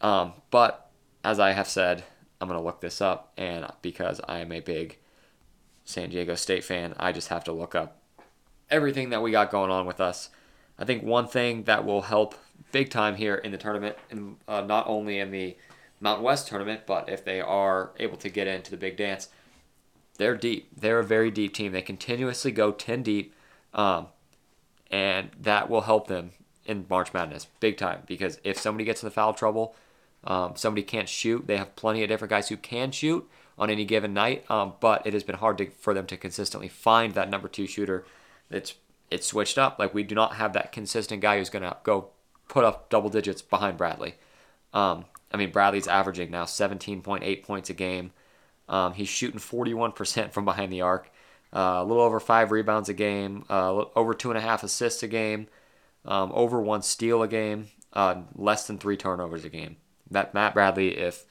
Um, 0.00 0.32
but 0.50 0.90
as 1.22 1.38
I 1.38 1.52
have 1.52 1.68
said, 1.68 2.02
I'm 2.40 2.48
going 2.48 2.58
to 2.58 2.64
look 2.64 2.80
this 2.80 3.02
up, 3.02 3.32
and 3.36 3.66
because 3.82 4.20
I 4.26 4.38
am 4.38 4.50
a 4.52 4.60
big 4.60 4.98
San 5.84 6.08
Diego 6.08 6.34
State 6.34 6.64
fan, 6.64 6.94
I 6.98 7.12
just 7.12 7.28
have 7.28 7.44
to 7.44 7.52
look 7.52 7.74
up 7.74 7.98
everything 8.70 9.10
that 9.10 9.22
we 9.22 9.30
got 9.30 9.50
going 9.50 9.70
on 9.70 9.84
with 9.84 10.00
us. 10.00 10.30
I 10.78 10.86
think 10.86 11.02
one 11.02 11.26
thing 11.26 11.64
that 11.64 11.84
will 11.84 12.02
help 12.02 12.34
big 12.72 12.88
time 12.88 13.16
here 13.16 13.34
in 13.34 13.52
the 13.52 13.58
tournament, 13.58 13.96
and 14.10 14.36
uh, 14.48 14.62
not 14.62 14.86
only 14.86 15.18
in 15.18 15.30
the 15.30 15.56
Mountain 16.00 16.24
West 16.24 16.48
tournament, 16.48 16.82
but 16.86 17.10
if 17.10 17.22
they 17.22 17.42
are 17.42 17.90
able 17.98 18.16
to 18.16 18.30
get 18.30 18.46
into 18.46 18.70
the 18.70 18.78
big 18.78 18.96
dance, 18.96 19.28
they're 20.20 20.36
deep. 20.36 20.68
They're 20.78 20.98
a 20.98 21.04
very 21.04 21.30
deep 21.30 21.54
team. 21.54 21.72
They 21.72 21.80
continuously 21.80 22.52
go 22.52 22.72
10 22.72 23.02
deep, 23.02 23.34
um, 23.72 24.08
and 24.90 25.30
that 25.40 25.70
will 25.70 25.80
help 25.80 26.08
them 26.08 26.32
in 26.66 26.84
March 26.90 27.14
Madness 27.14 27.46
big 27.58 27.78
time 27.78 28.02
because 28.06 28.38
if 28.44 28.58
somebody 28.58 28.84
gets 28.84 29.02
in 29.02 29.06
the 29.06 29.10
foul 29.10 29.32
trouble, 29.32 29.74
um, 30.24 30.56
somebody 30.56 30.82
can't 30.82 31.08
shoot. 31.08 31.46
They 31.46 31.56
have 31.56 31.74
plenty 31.74 32.02
of 32.02 32.10
different 32.10 32.28
guys 32.28 32.50
who 32.50 32.58
can 32.58 32.92
shoot 32.92 33.26
on 33.58 33.70
any 33.70 33.86
given 33.86 34.12
night, 34.12 34.44
um, 34.50 34.74
but 34.78 35.06
it 35.06 35.14
has 35.14 35.24
been 35.24 35.36
hard 35.36 35.56
to, 35.56 35.70
for 35.70 35.94
them 35.94 36.06
to 36.08 36.18
consistently 36.18 36.68
find 36.68 37.14
that 37.14 37.30
number 37.30 37.48
two 37.48 37.66
shooter. 37.66 38.04
It's 38.50 38.74
it's 39.10 39.26
switched 39.26 39.56
up. 39.56 39.78
Like 39.78 39.94
we 39.94 40.02
do 40.02 40.14
not 40.14 40.34
have 40.34 40.52
that 40.52 40.70
consistent 40.70 41.22
guy 41.22 41.38
who's 41.38 41.48
going 41.48 41.62
to 41.62 41.78
go 41.82 42.08
put 42.46 42.64
up 42.64 42.90
double 42.90 43.08
digits 43.08 43.40
behind 43.40 43.78
Bradley. 43.78 44.16
Um, 44.74 45.06
I 45.32 45.38
mean, 45.38 45.50
Bradley's 45.50 45.88
averaging 45.88 46.30
now 46.30 46.44
17.8 46.44 47.42
points 47.42 47.70
a 47.70 47.74
game. 47.74 48.12
Um, 48.70 48.94
he's 48.94 49.08
shooting 49.08 49.40
41% 49.40 50.32
from 50.32 50.44
behind 50.44 50.72
the 50.72 50.80
arc, 50.80 51.10
uh, 51.52 51.78
a 51.78 51.84
little 51.84 52.02
over 52.02 52.20
five 52.20 52.52
rebounds 52.52 52.88
a 52.88 52.94
game, 52.94 53.44
uh, 53.50 53.84
over 53.96 54.14
two 54.14 54.30
and 54.30 54.38
a 54.38 54.40
half 54.40 54.62
assists 54.62 55.02
a 55.02 55.08
game, 55.08 55.48
um, 56.04 56.30
over 56.32 56.60
one 56.60 56.80
steal 56.80 57.22
a 57.22 57.28
game, 57.28 57.68
uh, 57.92 58.22
less 58.36 58.68
than 58.68 58.78
three 58.78 58.96
turnovers 58.96 59.44
a 59.44 59.48
game. 59.48 59.76
That 60.10 60.32
Matt 60.32 60.54
Bradley, 60.54 60.96
if 60.96 61.26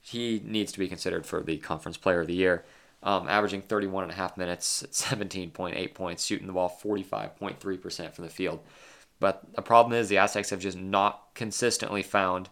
he 0.00 0.42
needs 0.44 0.72
to 0.72 0.80
be 0.80 0.88
considered 0.88 1.24
for 1.24 1.40
the 1.42 1.58
Conference 1.58 1.96
Player 1.96 2.22
of 2.22 2.26
the 2.26 2.34
Year, 2.34 2.64
um, 3.04 3.28
averaging 3.28 3.62
31 3.62 4.04
and 4.04 4.12
a 4.12 4.16
half 4.16 4.36
minutes, 4.36 4.84
17.8 4.90 5.94
points, 5.94 6.24
shooting 6.24 6.48
the 6.48 6.52
ball 6.52 6.76
45.3% 6.82 8.12
from 8.12 8.24
the 8.24 8.30
field. 8.30 8.60
But 9.20 9.54
the 9.54 9.62
problem 9.62 9.92
is 9.92 10.08
the 10.08 10.18
Aztecs 10.18 10.50
have 10.50 10.60
just 10.60 10.78
not 10.78 11.28
consistently 11.34 12.02
found 12.02 12.48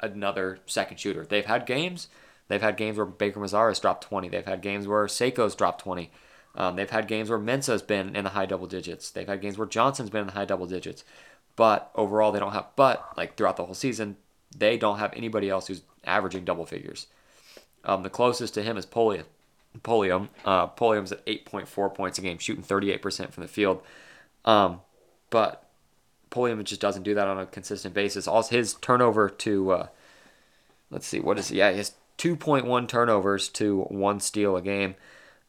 another 0.00 0.58
second 0.66 0.98
shooter. 0.98 1.24
They've 1.24 1.44
had 1.44 1.66
games. 1.66 2.08
They've 2.52 2.60
had 2.60 2.76
games 2.76 2.98
where 2.98 3.06
Baker 3.06 3.40
Mazara's 3.40 3.80
dropped 3.80 4.04
20. 4.04 4.28
They've 4.28 4.44
had 4.44 4.60
games 4.60 4.86
where 4.86 5.06
Seiko's 5.06 5.54
dropped 5.54 5.80
20. 5.80 6.10
Um, 6.54 6.76
they've 6.76 6.90
had 6.90 7.08
games 7.08 7.30
where 7.30 7.38
Mensah's 7.38 7.80
been 7.80 8.14
in 8.14 8.24
the 8.24 8.30
high 8.30 8.44
double 8.44 8.66
digits. 8.66 9.10
They've 9.10 9.26
had 9.26 9.40
games 9.40 9.56
where 9.56 9.66
Johnson's 9.66 10.10
been 10.10 10.20
in 10.20 10.26
the 10.26 10.34
high 10.34 10.44
double 10.44 10.66
digits. 10.66 11.02
But 11.56 11.90
overall, 11.94 12.30
they 12.30 12.40
don't 12.40 12.52
have. 12.52 12.66
But 12.76 13.16
like 13.16 13.38
throughout 13.38 13.56
the 13.56 13.64
whole 13.64 13.74
season, 13.74 14.18
they 14.54 14.76
don't 14.76 14.98
have 14.98 15.14
anybody 15.14 15.48
else 15.48 15.68
who's 15.68 15.80
averaging 16.04 16.44
double 16.44 16.66
figures. 16.66 17.06
Um, 17.86 18.02
the 18.02 18.10
closest 18.10 18.52
to 18.52 18.62
him 18.62 18.76
is 18.76 18.84
Pulliam. 18.84 19.24
Pulliam. 19.82 20.28
Uh, 20.44 20.66
Pulliam's 20.66 21.10
at 21.10 21.24
8.4 21.24 21.94
points 21.94 22.18
a 22.18 22.20
game, 22.20 22.36
shooting 22.36 22.62
38% 22.62 23.32
from 23.32 23.44
the 23.44 23.48
field. 23.48 23.82
Um, 24.44 24.82
but 25.30 25.70
Pulliam 26.28 26.62
just 26.64 26.82
doesn't 26.82 27.04
do 27.04 27.14
that 27.14 27.28
on 27.28 27.38
a 27.38 27.46
consistent 27.46 27.94
basis. 27.94 28.28
Also, 28.28 28.54
his 28.54 28.74
turnover 28.74 29.30
to, 29.30 29.70
uh, 29.70 29.86
let's 30.90 31.06
see, 31.06 31.18
what 31.18 31.38
is 31.38 31.48
he? 31.48 31.56
Yeah, 31.56 31.72
his 31.72 31.92
2.1 32.18 32.88
turnovers 32.88 33.48
to 33.50 33.82
one 33.82 34.20
steal 34.20 34.56
a 34.56 34.62
game. 34.62 34.94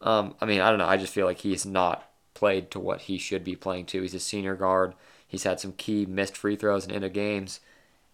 Um, 0.01 0.35
I 0.41 0.45
mean, 0.45 0.61
I 0.61 0.69
don't 0.69 0.79
know. 0.79 0.87
I 0.87 0.97
just 0.97 1.13
feel 1.13 1.25
like 1.25 1.39
he's 1.39 1.65
not 1.65 2.09
played 2.33 2.71
to 2.71 2.79
what 2.79 3.01
he 3.01 3.17
should 3.17 3.43
be 3.43 3.55
playing 3.55 3.85
to. 3.87 4.01
He's 4.01 4.13
a 4.13 4.19
senior 4.19 4.55
guard. 4.55 4.95
He's 5.27 5.43
had 5.43 5.59
some 5.59 5.73
key 5.73 6.05
missed 6.05 6.35
free 6.35 6.55
throws 6.55 6.85
in 6.85 6.91
end 6.91 7.05
of 7.05 7.13
games. 7.13 7.59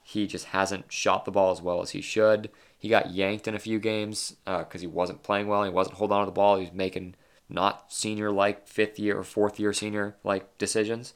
He 0.03 0.27
just 0.27 0.45
hasn't 0.45 0.91
shot 0.91 1.25
the 1.25 1.31
ball 1.31 1.51
as 1.51 1.61
well 1.61 1.81
as 1.81 1.91
he 1.91 2.01
should. 2.01 2.49
He 2.77 2.89
got 2.89 3.11
yanked 3.11 3.47
in 3.47 3.55
a 3.55 3.59
few 3.59 3.79
games 3.79 4.35
because 4.45 4.75
uh, 4.75 4.79
he 4.79 4.87
wasn't 4.87 5.23
playing 5.23 5.47
well. 5.47 5.63
He 5.63 5.69
wasn't 5.69 5.97
holding 5.97 6.15
on 6.15 6.21
to 6.21 6.25
the 6.27 6.31
ball. 6.31 6.55
He 6.57 6.65
was 6.65 6.73
making 6.73 7.15
not 7.49 7.91
senior 7.91 8.31
like 8.31 8.67
fifth 8.67 8.99
year 8.99 9.17
or 9.17 9.23
fourth 9.23 9.59
year 9.59 9.73
senior 9.73 10.15
like 10.23 10.57
decisions 10.57 11.13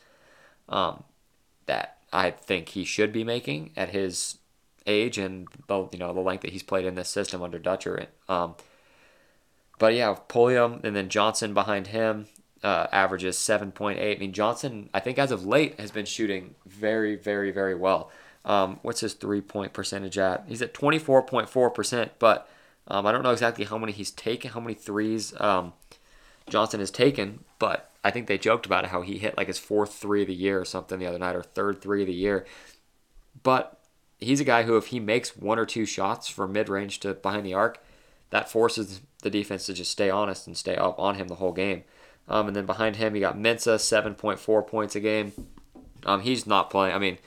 um, 0.67 1.04
that 1.67 1.98
I 2.12 2.32
think 2.32 2.69
he 2.69 2.84
should 2.84 3.13
be 3.13 3.24
making 3.24 3.72
at 3.78 3.89
his 3.89 4.39
age 4.86 5.17
and 5.17 5.48
the 5.67 5.88
you 5.91 6.00
know 6.00 6.13
the 6.13 6.19
length 6.19 6.41
that 6.41 6.52
he's 6.52 6.63
played 6.63 6.86
in 6.86 6.96
this 6.96 7.10
system 7.10 7.41
under 7.41 7.60
Dutcher. 7.60 8.08
Um, 8.28 8.56
but 9.80 9.93
yeah, 9.93 10.15
Pulliam 10.28 10.80
and 10.84 10.96
then 10.96 11.10
Johnson 11.10 11.54
behind 11.54 11.88
him 11.88 12.28
uh, 12.63 12.88
averages 12.91 13.38
7.8. 13.38 14.15
I 14.15 14.19
mean, 14.19 14.32
Johnson, 14.32 14.89
I 14.93 15.00
think 15.00 15.19
as 15.19 15.32
of 15.32 15.46
late, 15.46 15.80
has 15.80 15.91
been 15.91 16.06
shooting 16.06 16.56
very, 16.65 17.15
very, 17.15 17.52
very 17.52 17.76
well. 17.76 18.10
Um, 18.46 18.80
what's 18.82 19.02
his 19.02 19.13
three 19.13 19.41
point 19.41 19.74
percentage 19.74 20.17
at? 20.17 20.46
He's 20.48 20.62
at 20.62 20.74
24.4%, 20.74 22.10
but 22.19 22.50
um, 22.88 23.06
I 23.06 23.12
don't 23.12 23.24
know 23.24 23.32
exactly 23.32 23.65
how 23.65 23.78
many 23.78 23.91
he's 23.91 24.12
taken, 24.12 24.52
how 24.52 24.60
many 24.60 24.74
threes 24.74 25.39
um, 25.39 25.74
Johnson 26.50 26.80
has 26.80 26.91
taken, 26.91 27.43
but 27.60 27.89
I 28.04 28.12
think 28.12 28.28
they 28.28 28.38
joked 28.38 28.65
about 28.65 28.86
it, 28.86 28.89
how 28.89 29.02
he 29.02 29.17
hit 29.17 29.38
like 29.38 29.48
his 29.48 29.60
fourth 29.60 29.93
three 29.93 30.22
of 30.22 30.28
the 30.28 30.34
year 30.34 30.60
or 30.60 30.65
something 30.65 31.00
the 31.00 31.06
other 31.06 31.19
night, 31.19 31.36
or 31.36 31.43
third 31.43 31.82
three 31.82 32.02
of 32.02 32.08
the 32.08 32.13
year. 32.13 32.46
But 33.43 33.80
he's 34.24 34.40
a 34.40 34.46
guy 34.46 34.64
who, 34.64 34.78
if 34.78 34.88
he 34.88 35.00
makes 35.00 35.38
one 35.38 35.60
or 35.60 35.66
two 35.66 35.86
shots 35.86 36.28
from 36.28 36.54
mid 36.54 36.70
range 36.70 37.00
to 37.02 37.14
behind 37.14 37.46
the 37.46 37.54
arc, 37.54 37.84
that 38.30 38.50
forces 38.50 39.02
the 39.22 39.30
defense 39.30 39.66
to 39.68 39.74
just 39.74 39.92
stay 39.92 40.10
honest 40.10 40.48
and 40.48 40.58
stay 40.58 40.76
up 40.76 41.00
on 41.00 41.16
him 41.16 41.28
the 41.28 41.36
whole 41.36 41.52
game. 41.52 41.84
Um, 42.28 42.48
and 42.48 42.56
then 42.56 42.66
behind 42.66 42.96
him, 42.96 43.16
you 43.16 43.22
got 43.22 43.38
Mensah, 43.38 43.76
7.4 43.76 44.68
points 44.68 44.96
a 44.96 45.00
game. 45.00 45.34
Um, 46.06 46.22
he's 46.22 46.48
not 46.48 46.70
playing. 46.70 46.96
I 46.96 47.00
mean, 47.00 47.18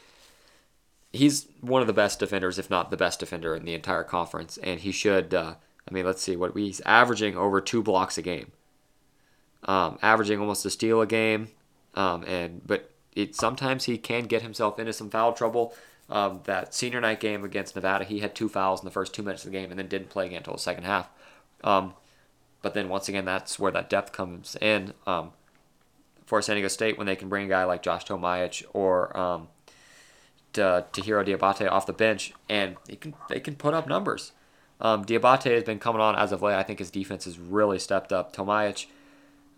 he's 1.13 1.49
one 1.61 1.81
of 1.81 1.87
the 1.87 1.93
best 1.93 2.19
defenders, 2.19 2.59
if 2.59 2.71
not 2.71 2.91
the 2.91 2.97
best 2.97 3.21
defender 3.21 3.55
in 3.55 3.65
the 3.65 3.75
entire 3.75 4.05
conference, 4.05 4.59
and 4.59 4.81
he 4.81 4.93
should. 4.93 5.35
Uh, 5.35 5.55
I 5.89 5.95
mean, 5.95 6.05
let's 6.05 6.23
see 6.23 6.37
what 6.37 6.57
he's 6.57 6.81
averaging 6.81 7.37
over 7.37 7.61
two 7.61 7.83
blocks 7.83 8.19
a 8.19 8.23
game, 8.23 8.53
um, 9.65 9.99
averaging 10.03 10.41
almost 10.41 10.67
a 10.67 10.71
steal 10.71 11.01
a 11.01 11.07
game, 11.07 11.49
um, 11.95 12.25
and 12.25 12.67
but 12.67 12.91
it 13.15 13.35
sometimes 13.35 13.85
he 13.85 13.97
can 13.99 14.25
get 14.25 14.43
himself 14.43 14.79
into 14.79 14.93
some 14.93 15.11
foul 15.11 15.33
trouble. 15.33 15.75
Um, 16.09 16.41
that 16.45 16.73
senior 16.73 17.01
night 17.01 17.19
game 17.19 17.43
against 17.45 17.75
Nevada, 17.75 18.05
he 18.05 18.21
had 18.21 18.35
two 18.35 18.49
fouls 18.49 18.81
in 18.81 18.85
the 18.85 18.93
first 18.93 19.13
two 19.13 19.23
minutes 19.23 19.45
of 19.45 19.51
the 19.51 19.59
game, 19.59 19.71
and 19.71 19.79
then 19.79 19.89
didn't 19.89 20.11
play 20.11 20.27
again 20.27 20.39
until 20.39 20.55
the 20.55 20.61
second 20.61 20.85
half. 20.85 21.09
Um, 21.65 21.95
but 22.63 22.75
then 22.75 22.89
once 22.89 23.09
again, 23.09 23.25
that's 23.25 23.59
where 23.59 23.73
that 23.73 23.91
depth 23.91 24.13
comes 24.13 24.57
in 24.61 24.95
um, 25.07 25.33
for 26.25 26.41
San 26.43 26.57
Diego 26.57 26.69
State 26.69 26.97
when 26.97 27.07
they 27.07 27.17
can 27.17 27.29
bring 27.29 27.47
a 27.47 27.49
guy 27.49 27.65
like 27.65 27.83
Josh 27.83 28.05
Tomaic 28.05 28.65
or 28.73 29.17
um, 29.17 29.49
Diabate 30.53 31.71
off 31.71 31.87
the 31.87 31.93
bench, 31.93 32.33
and 32.49 32.77
they 32.87 32.97
can 32.97 33.15
they 33.29 33.41
can 33.41 33.57
put 33.57 33.75
up 33.75 33.87
numbers. 33.87 34.33
Um, 34.81 35.05
Diabate 35.05 35.55
has 35.55 35.65
been 35.65 35.79
coming 35.79 36.01
on 36.01 36.17
as 36.17 36.33
of 36.33 36.43
late. 36.43 36.57
I 36.57 36.63
think 36.63 36.79
his 36.79 36.91
defense 36.91 37.25
has 37.25 37.39
really 37.39 37.79
stepped 37.79 38.13
up. 38.13 38.33
Tomaic, 38.33 38.89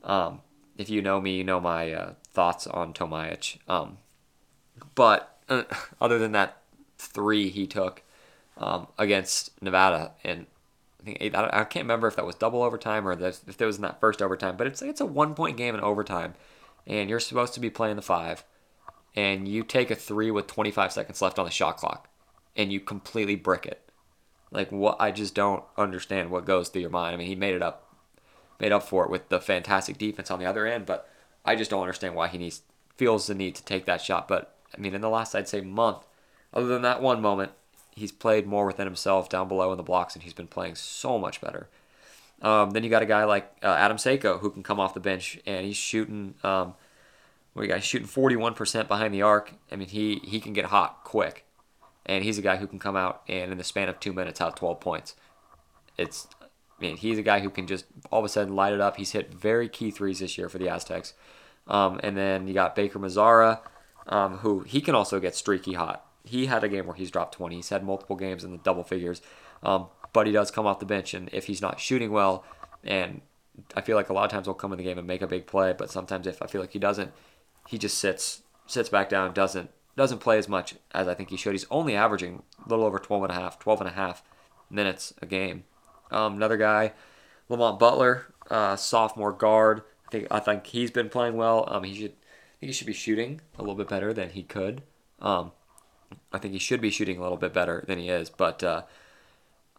um, 0.04 0.40
if 0.76 0.88
you 0.88 1.02
know 1.02 1.20
me, 1.20 1.36
you 1.36 1.44
know 1.44 1.60
my 1.60 1.92
uh, 1.92 2.12
thoughts 2.32 2.66
on 2.66 2.92
Tomaic. 2.92 3.58
Um, 3.68 3.98
but 4.94 5.37
uh, 5.48 5.64
other 6.00 6.18
than 6.18 6.32
that 6.32 6.58
three 6.98 7.48
he 7.48 7.66
took 7.66 8.02
um, 8.56 8.88
against 8.98 9.60
Nevada, 9.62 10.12
and 10.24 10.46
I 11.00 11.04
think 11.04 11.34
I, 11.34 11.64
can't 11.64 11.84
remember 11.84 12.08
if 12.08 12.16
that 12.16 12.26
was 12.26 12.34
double 12.34 12.62
overtime 12.62 13.06
or 13.06 13.12
if 13.12 13.56
there 13.56 13.66
was 13.66 13.76
in 13.76 13.82
that 13.82 14.00
first 14.00 14.20
overtime, 14.20 14.56
but 14.56 14.66
it's 14.66 14.82
it's 14.82 15.00
a 15.00 15.06
one 15.06 15.34
point 15.34 15.56
game 15.56 15.74
in 15.74 15.80
overtime, 15.80 16.34
and 16.86 17.08
you're 17.08 17.20
supposed 17.20 17.54
to 17.54 17.60
be 17.60 17.70
playing 17.70 17.96
the 17.96 18.02
five 18.02 18.44
and 19.18 19.48
you 19.48 19.64
take 19.64 19.90
a 19.90 19.96
three 19.96 20.30
with 20.30 20.46
25 20.46 20.92
seconds 20.92 21.20
left 21.20 21.38
on 21.38 21.44
the 21.44 21.50
shot 21.50 21.76
clock 21.76 22.08
and 22.56 22.72
you 22.72 22.78
completely 22.78 23.34
brick 23.34 23.66
it. 23.66 23.90
Like 24.50 24.70
what 24.70 24.96
I 25.00 25.10
just 25.10 25.34
don't 25.34 25.64
understand 25.76 26.30
what 26.30 26.44
goes 26.44 26.68
through 26.68 26.82
your 26.82 26.90
mind. 26.90 27.14
I 27.14 27.16
mean, 27.16 27.26
he 27.26 27.34
made 27.34 27.54
it 27.54 27.62
up 27.62 27.96
made 28.60 28.72
up 28.72 28.82
for 28.82 29.04
it 29.04 29.10
with 29.10 29.28
the 29.28 29.40
fantastic 29.40 29.98
defense 29.98 30.30
on 30.30 30.38
the 30.38 30.46
other 30.46 30.66
end, 30.66 30.86
but 30.86 31.08
I 31.44 31.54
just 31.56 31.70
don't 31.70 31.82
understand 31.82 32.14
why 32.14 32.28
he 32.28 32.38
needs 32.38 32.62
feels 32.96 33.26
the 33.26 33.34
need 33.34 33.54
to 33.56 33.64
take 33.64 33.86
that 33.86 34.00
shot. 34.00 34.28
But 34.28 34.54
I 34.76 34.80
mean, 34.80 34.94
in 34.94 35.00
the 35.00 35.08
last 35.08 35.34
I'd 35.34 35.48
say 35.48 35.60
month, 35.60 36.06
other 36.52 36.66
than 36.66 36.82
that 36.82 37.02
one 37.02 37.20
moment, 37.20 37.52
he's 37.94 38.12
played 38.12 38.46
more 38.46 38.66
within 38.66 38.86
himself 38.86 39.28
down 39.28 39.48
below 39.48 39.70
in 39.72 39.76
the 39.76 39.82
blocks, 39.82 40.14
and 40.14 40.22
he's 40.22 40.32
been 40.32 40.46
playing 40.46 40.74
so 40.74 41.18
much 41.18 41.40
better. 41.40 41.68
Um, 42.40 42.70
then 42.70 42.84
you 42.84 42.90
got 42.90 43.02
a 43.02 43.06
guy 43.06 43.24
like 43.24 43.50
uh, 43.62 43.66
Adam 43.66 43.96
Seiko 43.96 44.40
who 44.40 44.50
can 44.50 44.62
come 44.62 44.78
off 44.78 44.94
the 44.94 45.00
bench 45.00 45.40
and 45.44 45.66
he's 45.66 45.76
shooting 45.76 46.34
um, 46.44 46.74
you 47.56 47.66
guys 47.66 47.84
shooting 47.84 48.06
41% 48.06 48.88
behind 48.88 49.12
the 49.12 49.22
arc. 49.22 49.52
I 49.72 49.76
mean, 49.76 49.88
he, 49.88 50.20
he 50.24 50.40
can 50.40 50.52
get 50.52 50.66
hot 50.66 51.02
quick. 51.04 51.44
And 52.06 52.24
he's 52.24 52.38
a 52.38 52.42
guy 52.42 52.56
who 52.56 52.66
can 52.66 52.78
come 52.78 52.96
out 52.96 53.22
and 53.28 53.52
in 53.52 53.58
the 53.58 53.64
span 53.64 53.88
of 53.88 54.00
two 54.00 54.12
minutes 54.12 54.40
out 54.40 54.56
12 54.56 54.80
points. 54.80 55.14
It's 55.98 56.28
I 56.40 56.46
mean, 56.80 56.96
he's 56.96 57.18
a 57.18 57.22
guy 57.22 57.40
who 57.40 57.50
can 57.50 57.66
just 57.66 57.84
all 58.10 58.20
of 58.20 58.24
a 58.24 58.28
sudden 58.28 58.54
light 58.54 58.72
it 58.72 58.80
up. 58.80 58.96
He's 58.96 59.10
hit 59.10 59.34
very 59.34 59.68
key 59.68 59.90
threes 59.90 60.20
this 60.20 60.38
year 60.38 60.48
for 60.48 60.58
the 60.58 60.68
Aztecs. 60.68 61.12
Um, 61.66 62.00
and 62.02 62.16
then 62.16 62.46
you 62.46 62.54
got 62.54 62.76
Baker 62.76 62.98
Mazara, 62.98 63.60
um, 64.08 64.38
who 64.38 64.60
he 64.60 64.80
can 64.80 64.94
also 64.94 65.20
get 65.20 65.34
streaky 65.34 65.74
hot. 65.74 66.04
He 66.24 66.46
had 66.46 66.64
a 66.64 66.68
game 66.68 66.86
where 66.86 66.96
he's 66.96 67.10
dropped 67.10 67.34
20. 67.34 67.56
He's 67.56 67.68
had 67.68 67.84
multiple 67.84 68.16
games 68.16 68.44
in 68.44 68.52
the 68.52 68.58
double 68.58 68.84
figures. 68.84 69.22
Um, 69.62 69.86
but 70.12 70.26
he 70.26 70.32
does 70.32 70.50
come 70.50 70.66
off 70.66 70.80
the 70.80 70.86
bench, 70.86 71.14
and 71.14 71.28
if 71.32 71.46
he's 71.46 71.62
not 71.62 71.80
shooting 71.80 72.10
well, 72.10 72.44
and 72.84 73.20
I 73.74 73.80
feel 73.80 73.96
like 73.96 74.08
a 74.08 74.12
lot 74.12 74.24
of 74.24 74.30
times 74.30 74.46
he'll 74.46 74.54
come 74.54 74.72
in 74.72 74.78
the 74.78 74.84
game 74.84 74.98
and 74.98 75.06
make 75.06 75.22
a 75.22 75.26
big 75.26 75.46
play, 75.46 75.74
but 75.76 75.90
sometimes 75.90 76.26
if 76.26 76.40
I 76.42 76.46
feel 76.46 76.60
like 76.60 76.72
he 76.72 76.78
doesn't, 76.78 77.12
he 77.66 77.78
just 77.78 77.98
sits 77.98 78.42
sits 78.66 78.88
back 78.88 79.08
down, 79.08 79.32
doesn't 79.32 79.70
doesn't 79.96 80.18
play 80.18 80.38
as 80.38 80.48
much 80.48 80.74
as 80.92 81.08
I 81.08 81.14
think 81.14 81.30
he 81.30 81.36
should. 81.36 81.52
He's 81.52 81.66
only 81.70 81.96
averaging 81.96 82.42
a 82.64 82.68
little 82.68 82.84
over 82.84 82.98
12 82.98 83.24
and 83.24 83.32
a 83.32 83.34
half, 83.34 83.58
12 83.58 83.80
and 83.80 83.90
a 83.90 83.92
half 83.92 84.22
minutes 84.70 85.12
a 85.20 85.26
game. 85.26 85.64
Um, 86.10 86.34
another 86.34 86.56
guy, 86.56 86.92
Lamont 87.48 87.78
Butler, 87.78 88.32
uh, 88.50 88.76
sophomore 88.76 89.32
guard. 89.32 89.82
I 90.06 90.10
think 90.10 90.26
I 90.30 90.38
think 90.38 90.66
he's 90.66 90.90
been 90.90 91.08
playing 91.08 91.36
well. 91.36 91.64
Um, 91.68 91.84
he 91.84 91.94
should 91.94 92.12
think 92.60 92.68
he 92.68 92.72
should 92.72 92.86
be 92.86 92.92
shooting 92.92 93.40
a 93.56 93.62
little 93.62 93.74
bit 93.74 93.88
better 93.88 94.12
than 94.12 94.30
he 94.30 94.42
could. 94.42 94.82
Um, 95.20 95.52
I 96.32 96.38
think 96.38 96.52
he 96.52 96.58
should 96.58 96.80
be 96.80 96.90
shooting 96.90 97.18
a 97.18 97.22
little 97.22 97.36
bit 97.36 97.52
better 97.52 97.84
than 97.86 97.98
he 97.98 98.08
is. 98.08 98.30
But 98.30 98.62
uh, 98.62 98.82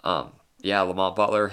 um, 0.03 0.33
yeah, 0.61 0.81
Lamont 0.81 1.15
Butler, 1.15 1.51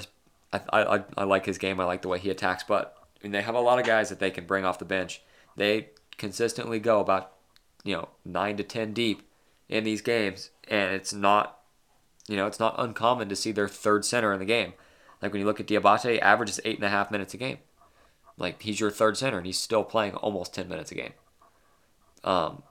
I, 0.53 0.61
I, 0.73 1.05
I 1.17 1.25
like 1.25 1.47
his 1.47 1.59
game. 1.59 1.81
I 1.81 1.85
like 1.85 2.03
the 2.03 2.09
way 2.09 2.19
he 2.19 2.31
attacks. 2.31 2.65
But 2.65 2.97
I 2.99 3.25
mean, 3.25 3.33
they 3.33 3.43
have 3.43 3.55
a 3.55 3.61
lot 3.61 3.79
of 3.79 3.87
guys 3.87 4.09
that 4.09 4.21
they 4.21 4.31
can 4.31 4.47
bring 4.47 4.65
off 4.65 4.79
the 4.79 4.85
bench. 4.85 5.23
They 5.57 5.91
consistently 6.17 6.79
go 6.79 7.01
about 7.01 7.33
you 7.85 7.95
know 7.95 8.09
nine 8.25 8.57
to 8.57 8.63
ten 8.63 8.93
deep 8.93 9.23
in 9.69 9.85
these 9.85 10.03
games, 10.03 10.51
and 10.69 10.95
it's 10.95 11.13
not 11.13 11.59
you 12.29 12.37
know 12.37 12.47
it's 12.47 12.61
not 12.61 12.75
uncommon 12.79 13.29
to 13.29 13.37
see 13.37 13.53
their 13.53 13.69
third 13.69 14.05
center 14.05 14.33
in 14.33 14.39
the 14.39 14.45
game. 14.45 14.75
Like 15.23 15.33
when 15.33 15.41
you 15.41 15.47
look 15.47 15.61
at 15.61 15.67
Diabate, 15.67 16.21
averages 16.21 16.61
eight 16.65 16.77
and 16.77 16.85
a 16.85 16.91
half 16.91 17.11
minutes 17.11 17.35
a 17.35 17.39
game. 17.39 17.59
Like 18.39 18.63
he's 18.63 18.81
your 18.81 18.91
third 18.91 19.17
center, 19.17 19.39
and 19.39 19.47
he's 19.47 19.59
still 19.59 19.85
playing 19.85 20.15
almost 20.15 20.55
ten 20.55 20.69
minutes 20.69 20.93
a 20.93 20.95
game. 20.95 21.13
Um, 22.25 22.63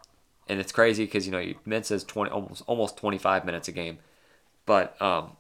and 0.48 0.60
it's 0.60 0.72
crazy 0.72 1.06
because 1.06 1.26
you 1.26 1.32
know 1.32 1.54
Mensah's 1.66 2.04
twenty 2.04 2.32
almost 2.32 2.64
almost 2.68 2.98
twenty 2.98 3.18
five 3.18 3.46
minutes 3.46 3.68
a 3.68 3.72
game, 3.72 4.00
but 4.66 5.00
um, 5.02 5.38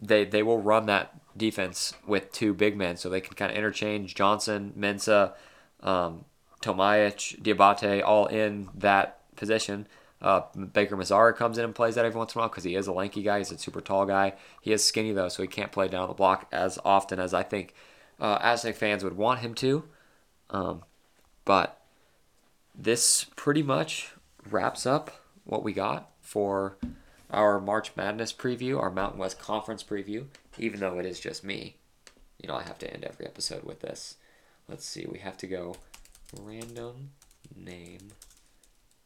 they 0.00 0.24
they 0.24 0.42
will 0.42 0.60
run 0.60 0.86
that 0.86 1.14
defense 1.36 1.94
with 2.06 2.32
two 2.32 2.52
big 2.52 2.76
men, 2.76 2.96
so 2.96 3.08
they 3.08 3.20
can 3.20 3.34
kind 3.34 3.50
of 3.50 3.56
interchange 3.56 4.14
Johnson, 4.14 4.72
Mensah, 4.78 5.32
um, 5.82 6.24
Tomaic, 6.60 7.16
Diabate, 7.42 8.02
all 8.04 8.26
in 8.26 8.68
that 8.74 9.20
position. 9.36 9.86
Uh, 10.20 10.42
Baker 10.72 10.96
Mazara 10.96 11.34
comes 11.34 11.58
in 11.58 11.64
and 11.64 11.74
plays 11.74 11.94
that 11.94 12.04
every 12.04 12.18
once 12.18 12.34
in 12.34 12.38
a 12.38 12.42
while 12.42 12.48
because 12.48 12.64
he 12.64 12.74
is 12.74 12.88
a 12.88 12.92
lanky 12.92 13.22
guy. 13.22 13.38
He's 13.38 13.52
a 13.52 13.58
super 13.58 13.80
tall 13.80 14.04
guy. 14.04 14.34
He 14.60 14.72
is 14.72 14.84
skinny 14.84 15.12
though, 15.12 15.28
so 15.28 15.42
he 15.42 15.48
can't 15.48 15.70
play 15.70 15.86
down 15.88 16.08
the 16.08 16.14
block 16.14 16.48
as 16.50 16.78
often 16.84 17.20
as 17.20 17.32
I 17.32 17.44
think 17.44 17.72
uh, 18.20 18.38
Aztec 18.40 18.76
fans 18.76 19.04
would 19.04 19.16
want 19.16 19.40
him 19.40 19.54
to. 19.54 19.84
Um, 20.50 20.82
but 21.44 21.80
this 22.74 23.26
pretty 23.36 23.62
much 23.62 24.12
wraps 24.48 24.86
up 24.86 25.10
what 25.44 25.62
we 25.62 25.72
got 25.72 26.10
for 26.20 26.76
our 27.30 27.60
March 27.60 27.92
Madness 27.96 28.32
preview, 28.32 28.80
our 28.80 28.90
Mountain 28.90 29.18
West 29.18 29.38
Conference 29.38 29.82
preview. 29.82 30.26
Even 30.58 30.80
though 30.80 30.98
it 30.98 31.06
is 31.06 31.20
just 31.20 31.44
me, 31.44 31.76
you 32.40 32.48
know, 32.48 32.54
I 32.54 32.62
have 32.62 32.78
to 32.78 32.92
end 32.92 33.04
every 33.04 33.26
episode 33.26 33.64
with 33.64 33.80
this. 33.80 34.16
Let's 34.68 34.84
see, 34.84 35.06
we 35.10 35.18
have 35.18 35.36
to 35.38 35.46
go 35.46 35.76
random 36.40 37.10
name 37.54 38.10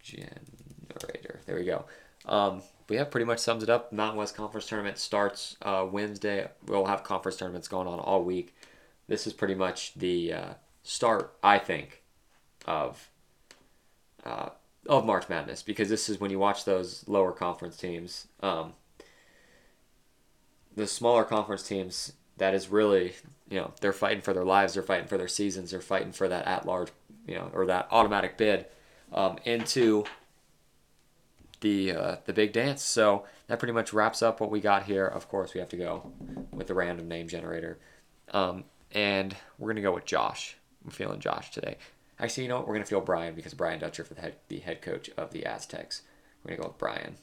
generator. 0.00 1.40
There 1.46 1.56
we 1.56 1.64
go. 1.64 1.84
Um, 2.24 2.62
we 2.88 2.96
have 2.96 3.10
pretty 3.10 3.24
much 3.24 3.38
sums 3.38 3.62
it 3.62 3.70
up. 3.70 3.92
Mountain 3.92 4.18
West 4.18 4.36
Conference 4.36 4.66
tournament 4.66 4.98
starts 4.98 5.56
uh, 5.62 5.86
Wednesday. 5.90 6.48
We'll 6.66 6.86
have 6.86 7.04
conference 7.04 7.36
tournaments 7.36 7.68
going 7.68 7.86
on 7.86 7.98
all 7.98 8.22
week. 8.22 8.54
This 9.12 9.26
is 9.26 9.34
pretty 9.34 9.54
much 9.54 9.92
the 9.92 10.32
uh, 10.32 10.54
start, 10.82 11.34
I 11.42 11.58
think, 11.58 12.02
of 12.64 13.10
uh, 14.24 14.48
of 14.86 15.04
March 15.04 15.28
Madness 15.28 15.62
because 15.62 15.90
this 15.90 16.08
is 16.08 16.18
when 16.18 16.30
you 16.30 16.38
watch 16.38 16.64
those 16.64 17.06
lower 17.06 17.32
conference 17.32 17.76
teams. 17.76 18.28
Um, 18.40 18.72
the 20.74 20.86
smaller 20.86 21.24
conference 21.24 21.62
teams, 21.62 22.14
that 22.38 22.54
is 22.54 22.70
really, 22.70 23.12
you 23.50 23.60
know, 23.60 23.74
they're 23.82 23.92
fighting 23.92 24.22
for 24.22 24.32
their 24.32 24.46
lives, 24.46 24.72
they're 24.72 24.82
fighting 24.82 25.08
for 25.08 25.18
their 25.18 25.28
seasons, 25.28 25.72
they're 25.72 25.82
fighting 25.82 26.12
for 26.12 26.26
that 26.28 26.46
at 26.46 26.64
large, 26.64 26.88
you 27.26 27.34
know, 27.34 27.50
or 27.52 27.66
that 27.66 27.88
automatic 27.90 28.38
bid 28.38 28.64
um, 29.12 29.36
into 29.44 30.06
the 31.60 31.92
uh, 31.92 32.16
the 32.24 32.32
big 32.32 32.54
dance. 32.54 32.80
So 32.82 33.26
that 33.48 33.58
pretty 33.58 33.74
much 33.74 33.92
wraps 33.92 34.22
up 34.22 34.40
what 34.40 34.50
we 34.50 34.62
got 34.62 34.84
here. 34.84 35.04
Of 35.04 35.28
course, 35.28 35.52
we 35.52 35.60
have 35.60 35.68
to 35.68 35.76
go 35.76 36.10
with 36.50 36.66
the 36.68 36.74
random 36.74 37.08
name 37.08 37.28
generator, 37.28 37.78
um, 38.32 38.64
and 38.92 39.34
we're 39.58 39.70
gonna 39.70 39.82
go 39.82 39.94
with 39.94 40.04
Josh. 40.04 40.56
I'm 40.84 40.90
feeling 40.90 41.20
Josh 41.20 41.50
today. 41.50 41.76
Actually, 42.18 42.44
you 42.44 42.48
know 42.48 42.58
what? 42.58 42.68
We're 42.68 42.74
gonna 42.74 42.86
feel 42.86 43.00
Brian 43.00 43.34
because 43.34 43.54
Brian 43.54 43.80
Dutcher 43.80 44.04
for 44.04 44.14
the 44.14 44.20
head, 44.20 44.36
the 44.48 44.58
head 44.58 44.82
coach 44.82 45.10
of 45.16 45.32
the 45.32 45.44
Aztecs. 45.46 46.02
We're 46.44 46.50
gonna 46.50 46.62
go 46.62 46.68
with 46.68 46.78
Brian. 46.78 47.16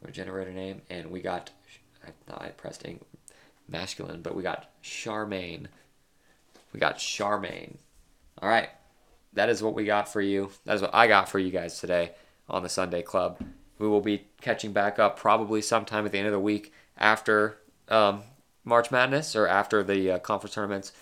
We're 0.00 0.06
gonna 0.06 0.14
generate 0.14 0.48
a 0.48 0.52
name, 0.52 0.82
and 0.90 1.10
we 1.10 1.20
got. 1.20 1.50
I 2.06 2.10
thought 2.26 2.42
I 2.42 2.48
pressed 2.48 2.84
ing- 2.84 3.04
masculine, 3.68 4.20
but 4.22 4.34
we 4.34 4.42
got 4.42 4.70
Charmaine. 4.82 5.66
We 6.72 6.80
got 6.80 6.98
Charmaine. 6.98 7.76
All 8.42 8.48
right, 8.48 8.68
that 9.32 9.48
is 9.48 9.62
what 9.62 9.74
we 9.74 9.84
got 9.84 10.12
for 10.12 10.20
you. 10.20 10.50
That 10.64 10.76
is 10.76 10.82
what 10.82 10.94
I 10.94 11.06
got 11.06 11.28
for 11.28 11.38
you 11.38 11.50
guys 11.50 11.78
today 11.78 12.12
on 12.48 12.62
the 12.62 12.68
Sunday 12.68 13.02
Club. 13.02 13.40
We 13.78 13.88
will 13.88 14.00
be 14.00 14.26
catching 14.40 14.72
back 14.72 14.98
up 14.98 15.18
probably 15.18 15.62
sometime 15.62 16.06
at 16.06 16.12
the 16.12 16.18
end 16.18 16.26
of 16.26 16.32
the 16.32 16.40
week 16.40 16.72
after 16.96 17.58
um, 17.88 18.22
March 18.64 18.90
Madness 18.90 19.36
or 19.36 19.46
after 19.46 19.82
the 19.82 20.12
uh, 20.12 20.18
conference 20.18 20.54
tournaments. 20.54 20.92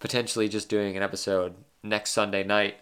Potentially 0.00 0.48
just 0.48 0.68
doing 0.68 0.96
an 0.96 1.02
episode 1.02 1.54
next 1.82 2.10
Sunday 2.10 2.42
night, 2.42 2.76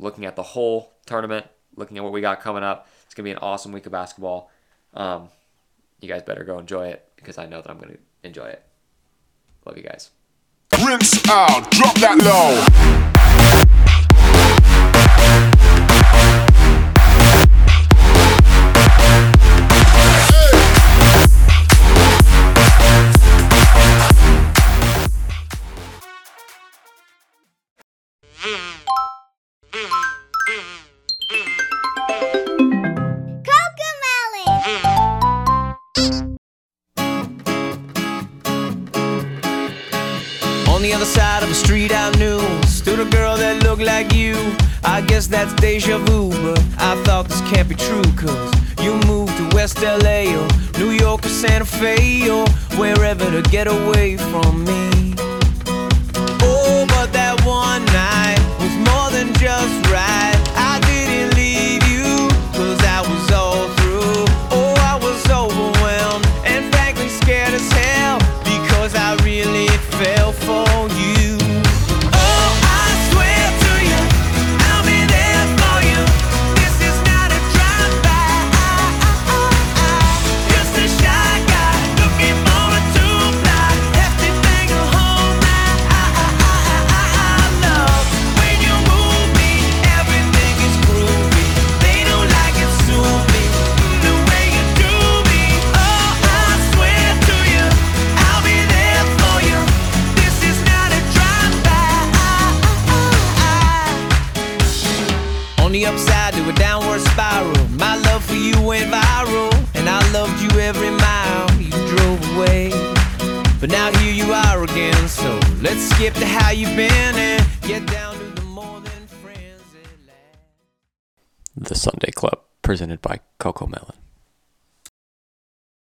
looking 0.00 0.24
at 0.24 0.34
the 0.34 0.42
whole 0.42 0.92
tournament, 1.06 1.46
looking 1.76 1.96
at 1.96 2.02
what 2.02 2.12
we 2.12 2.20
got 2.20 2.40
coming 2.40 2.64
up. 2.64 2.88
It's 3.06 3.14
gonna 3.14 3.24
be 3.24 3.30
an 3.30 3.38
awesome 3.38 3.72
week 3.72 3.86
of 3.86 3.92
basketball. 3.92 4.50
Um, 4.94 5.28
you 6.00 6.08
guys 6.08 6.22
better 6.22 6.44
go 6.44 6.58
enjoy 6.58 6.88
it 6.88 7.08
because 7.16 7.38
I 7.38 7.46
know 7.46 7.62
that 7.62 7.70
I'm 7.70 7.78
gonna 7.78 7.96
enjoy 8.24 8.46
it. 8.46 8.62
Love 9.64 9.76
you 9.76 9.84
guys. 9.84 10.10
Rinse 10.84 11.28
out, 11.28 11.70
drop 11.70 11.94
that 11.96 12.18
low. 12.18 13.17